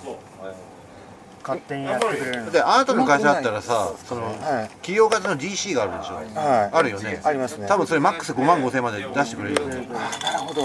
[1.43, 2.51] 勝手にやってくれるの。
[2.51, 4.35] であなたの会社だったらさそのはい。
[4.83, 6.15] 企業型の DC があるでしょ。
[6.17, 6.71] はい。
[6.71, 7.21] あるよね。
[7.25, 7.67] ありますね。
[7.67, 9.69] 多分それマックス5万5千まで出してくれるよ。
[9.69, 9.89] ね
[10.23, 10.63] なるほど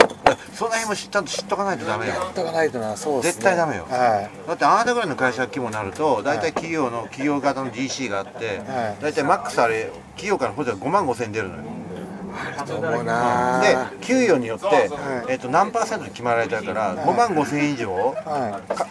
[0.53, 2.13] その辺もしちゃんと知っとかないとダメよ。
[2.35, 3.43] とかないとなそうですね。
[3.43, 3.83] 絶対ダメよ。
[3.89, 9.01] はだってあなたぐらいの会社規模になると大体企業の企業型の DC があってはい。
[9.01, 11.63] 大体マックスあれ企業から補助が5万5千出るのよ
[13.61, 14.67] で給与によって、
[15.29, 18.15] えっと何パーセントで決まられてるから5万5千円以上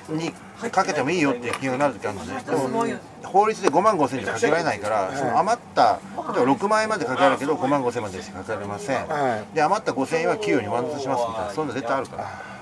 [0.08, 0.32] に
[0.70, 2.42] かけてもいいよっていう金額になる時あるのね。
[2.44, 5.98] でも法律で5万5千円じゃかけられないからその余った
[6.34, 8.96] 例えば6万円までかけられるけど5万5千円までしかかけられません。
[9.08, 12.54] はで余った5千円は給与に上乗せしますみたいなそんな絶対あるから。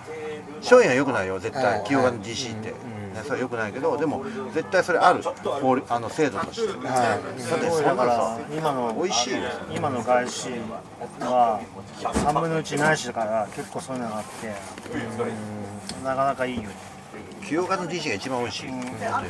[0.60, 1.80] 商品は良くないよ絶対。
[1.80, 2.72] 企業型の DC って
[3.20, 6.76] それはよくないけどでも絶対それある法律あの制度として、だっ
[7.60, 9.38] てだからさ今の美味しいよ。
[9.74, 10.48] 今の外資
[11.20, 11.60] は
[12.00, 14.54] 3分の1ないしだから結構そういうのがあって
[16.04, 16.70] なかなかいいよ
[17.46, 19.22] 清岡の DC が一番美味しい、だっ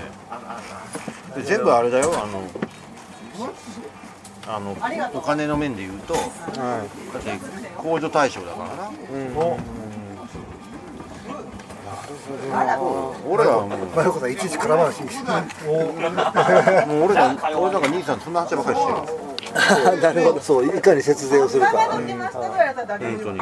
[1.35, 2.43] てで全部あれだよあの
[4.47, 4.73] あの
[5.15, 6.25] お金の面で言うと、だっ
[7.23, 7.39] て
[7.79, 8.91] 控除対象だからな、
[13.29, 14.33] 俺らはもうマヨコさん。
[14.33, 15.07] いちいち絡まなしも
[16.95, 18.99] う俺ら俺なんか兄さんそんな話ばっかりしてる。
[20.01, 20.41] なるほど。
[20.41, 21.71] そういかに節税をするか。
[21.71, 21.89] 本
[23.23, 23.41] 当に。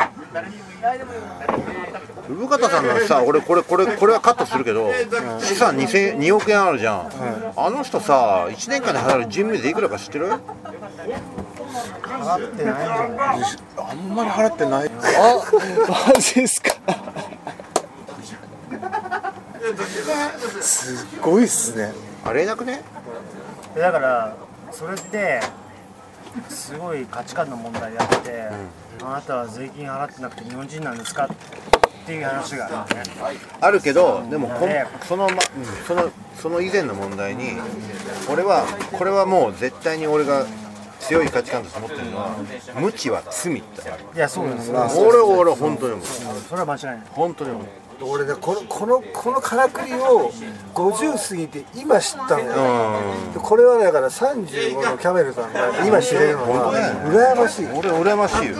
[2.29, 4.91] 産方さんのさ俺これこれこれはカットするけど
[5.41, 7.11] 資産2000 2億円あるじゃん、
[7.57, 10.29] あの人さ1年間で払う人民税いくらか知ってる？
[10.31, 10.39] 払
[12.49, 13.09] ってないんじゃない
[13.79, 14.91] あんまり払ってない。
[15.19, 15.43] あ
[16.15, 16.71] マジですか
[20.61, 21.93] すっごいっすね。
[22.25, 22.83] あれなくね。
[23.75, 24.37] でだから
[24.73, 25.41] それって
[26.49, 28.49] すごい価値観の問題であって、
[29.03, 31.29] あなたは税金払ってなくて日本人なんですかっ
[32.07, 33.11] ていう話があるよね。
[33.61, 34.69] あるけどでもこ
[35.07, 35.37] その,、ま、
[35.87, 37.53] そのその以前の問題に
[38.31, 40.47] 俺はこれはもう絶対に俺が
[41.01, 42.37] 強い価値観として持ってるのは
[42.79, 44.05] 無知は罪ってある。
[44.15, 44.71] いやそうです。
[44.71, 46.07] よ、俺は俺は本当に思う。
[46.49, 47.03] それは間違いない。
[47.11, 47.65] 本当に思う
[48.03, 50.33] 俺ねこのこのこのからくりを
[50.75, 53.01] 50過ぎて今知ったのよ。
[53.35, 56.73] でこれはだから35のキャメルさんが今知れるのは
[57.07, 57.67] 羨ましい。
[57.67, 58.55] 俺羨ましいよ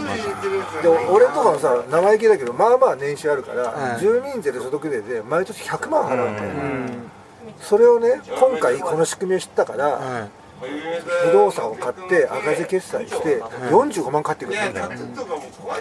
[0.83, 0.89] で。
[0.89, 6.37] で俺とかもさ生意気だけどまあまあ年収あるから、住民税と所得税で毎年100万払うん。
[6.37, 6.51] だよ、
[7.61, 10.29] それをね今回この仕組みを知ったから、
[11.25, 14.71] 不動産を買って赤字決済して45万返ってくる。
[14.71, 14.91] んだよ、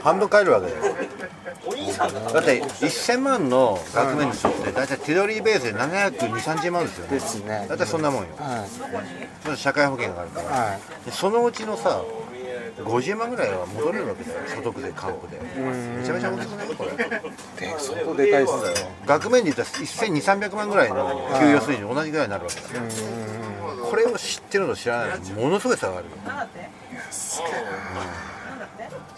[0.02, 0.96] 半分返るわけだよ
[2.34, 7.12] だって1000万の額面の人って大体手取りベースで72030万ですよね。
[7.12, 7.66] ですね。
[7.70, 8.30] 大体そんなもんよ。
[8.38, 8.66] は
[9.46, 10.80] まず社会保険があるから、いはい。
[11.06, 12.04] でそのうちのさ
[12.78, 14.40] 50万ぐらいは戻れるわけだよ。
[14.48, 15.42] 所得税還付で。
[15.42, 16.68] めちゃめちゃ大きくない？
[16.76, 16.92] これ。
[16.96, 20.96] で相当でかいっすね額面で言ったら1200300万ぐらいの
[21.40, 22.62] 給与水準と同じぐらいになるわけだ。
[22.80, 22.86] よ
[23.90, 26.12] これを知ってるのと知らないのものすごい差があるよ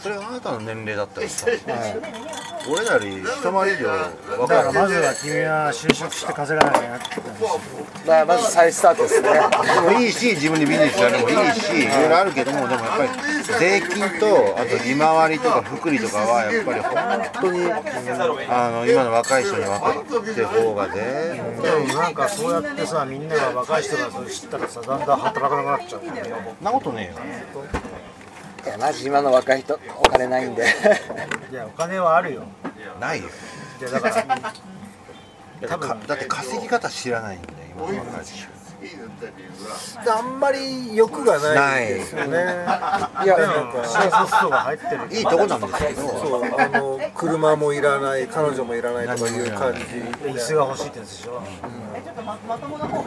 [0.02, 1.46] それがあなたの年齢だったらさ、
[2.68, 7.60] 俺らより一回り以上だからまずは君は就職して稼がなきゃなって言ったんですよ
[8.08, 9.30] まあまず再スタートですね。
[9.30, 11.88] でもいいし自分でビジネスやるのもいいしい。
[11.88, 13.10] ろいろあるけどもでもやっぱり
[13.60, 17.72] 税金とあと利回りとか福利とかはやっぱり本当に
[18.50, 20.94] あの今の若い人に分かってる方がね
[21.62, 27.14] でもなんかそうやってさみんなが若い人がそれ知ったらさだんだん働かなくなっちゃうんだよそんなことね
[28.64, 30.66] いやマジ今の若い人お金ないんで。
[31.52, 32.44] いやお金はあるよ。
[33.00, 33.30] ないよ。
[33.80, 34.26] いやだからだっ
[35.62, 38.26] てかだって稼ぎ方知らないんだよ今の若い。
[38.82, 42.38] 人あんまり欲がないんですよね。
[43.24, 43.28] い。
[43.28, 46.02] やでも新卒とか入ってるいいとこなんですけど。
[46.02, 49.80] そうあの車もいらない彼女もいらないとかいう感じ。
[50.30, 51.42] 椅子が欲しいってやつでしょ、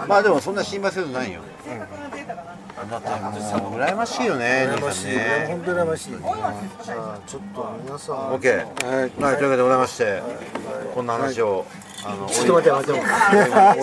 [0.06, 1.40] まあでもそんな心配せずないよ、
[2.90, 6.10] だって羨ましいよね羨ましいねね本当に羨ましい。
[6.10, 10.22] じゃあちょっと皆さん OK はい、というわけでございまして
[10.94, 11.66] こんな話を、
[12.06, 13.00] あのちょっと待って待って。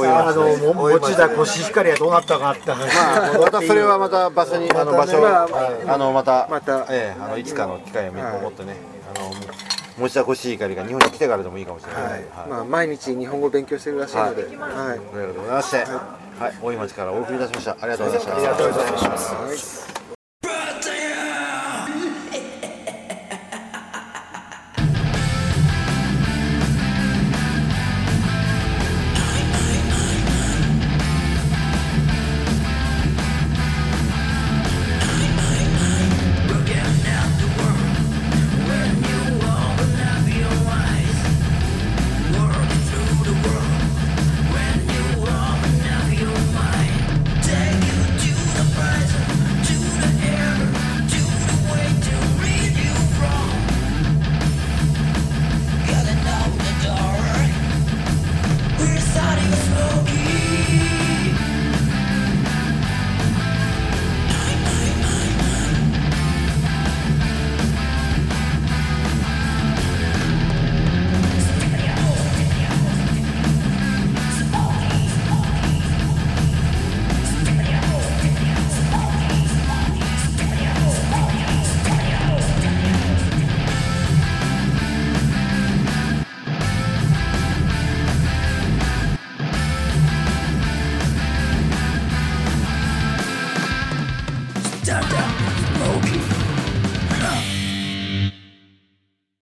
[0.07, 2.95] あのも持田コシヒカリはどうなったかって話。
[2.95, 5.47] まあ、またそれはまた場所に、あの場所、ま
[5.93, 6.85] あのまた、また。
[6.89, 8.75] ええあのいつかの機会を見もってね、
[9.13, 9.31] あの
[9.97, 12.03] 持田コシヒカリが日本に来てからでもいいかもしれない。
[12.03, 12.23] はい。
[12.47, 14.51] まあ毎日日本語勉強してるらしいので、はい。
[14.51, 14.55] とい。
[14.55, 15.85] うことでございまして、
[16.41, 17.77] はい、大井町からお送りいたしました。
[17.79, 18.35] ありがとうございました。
[18.35, 19.17] ありがとうございま
[19.55, 20.00] す。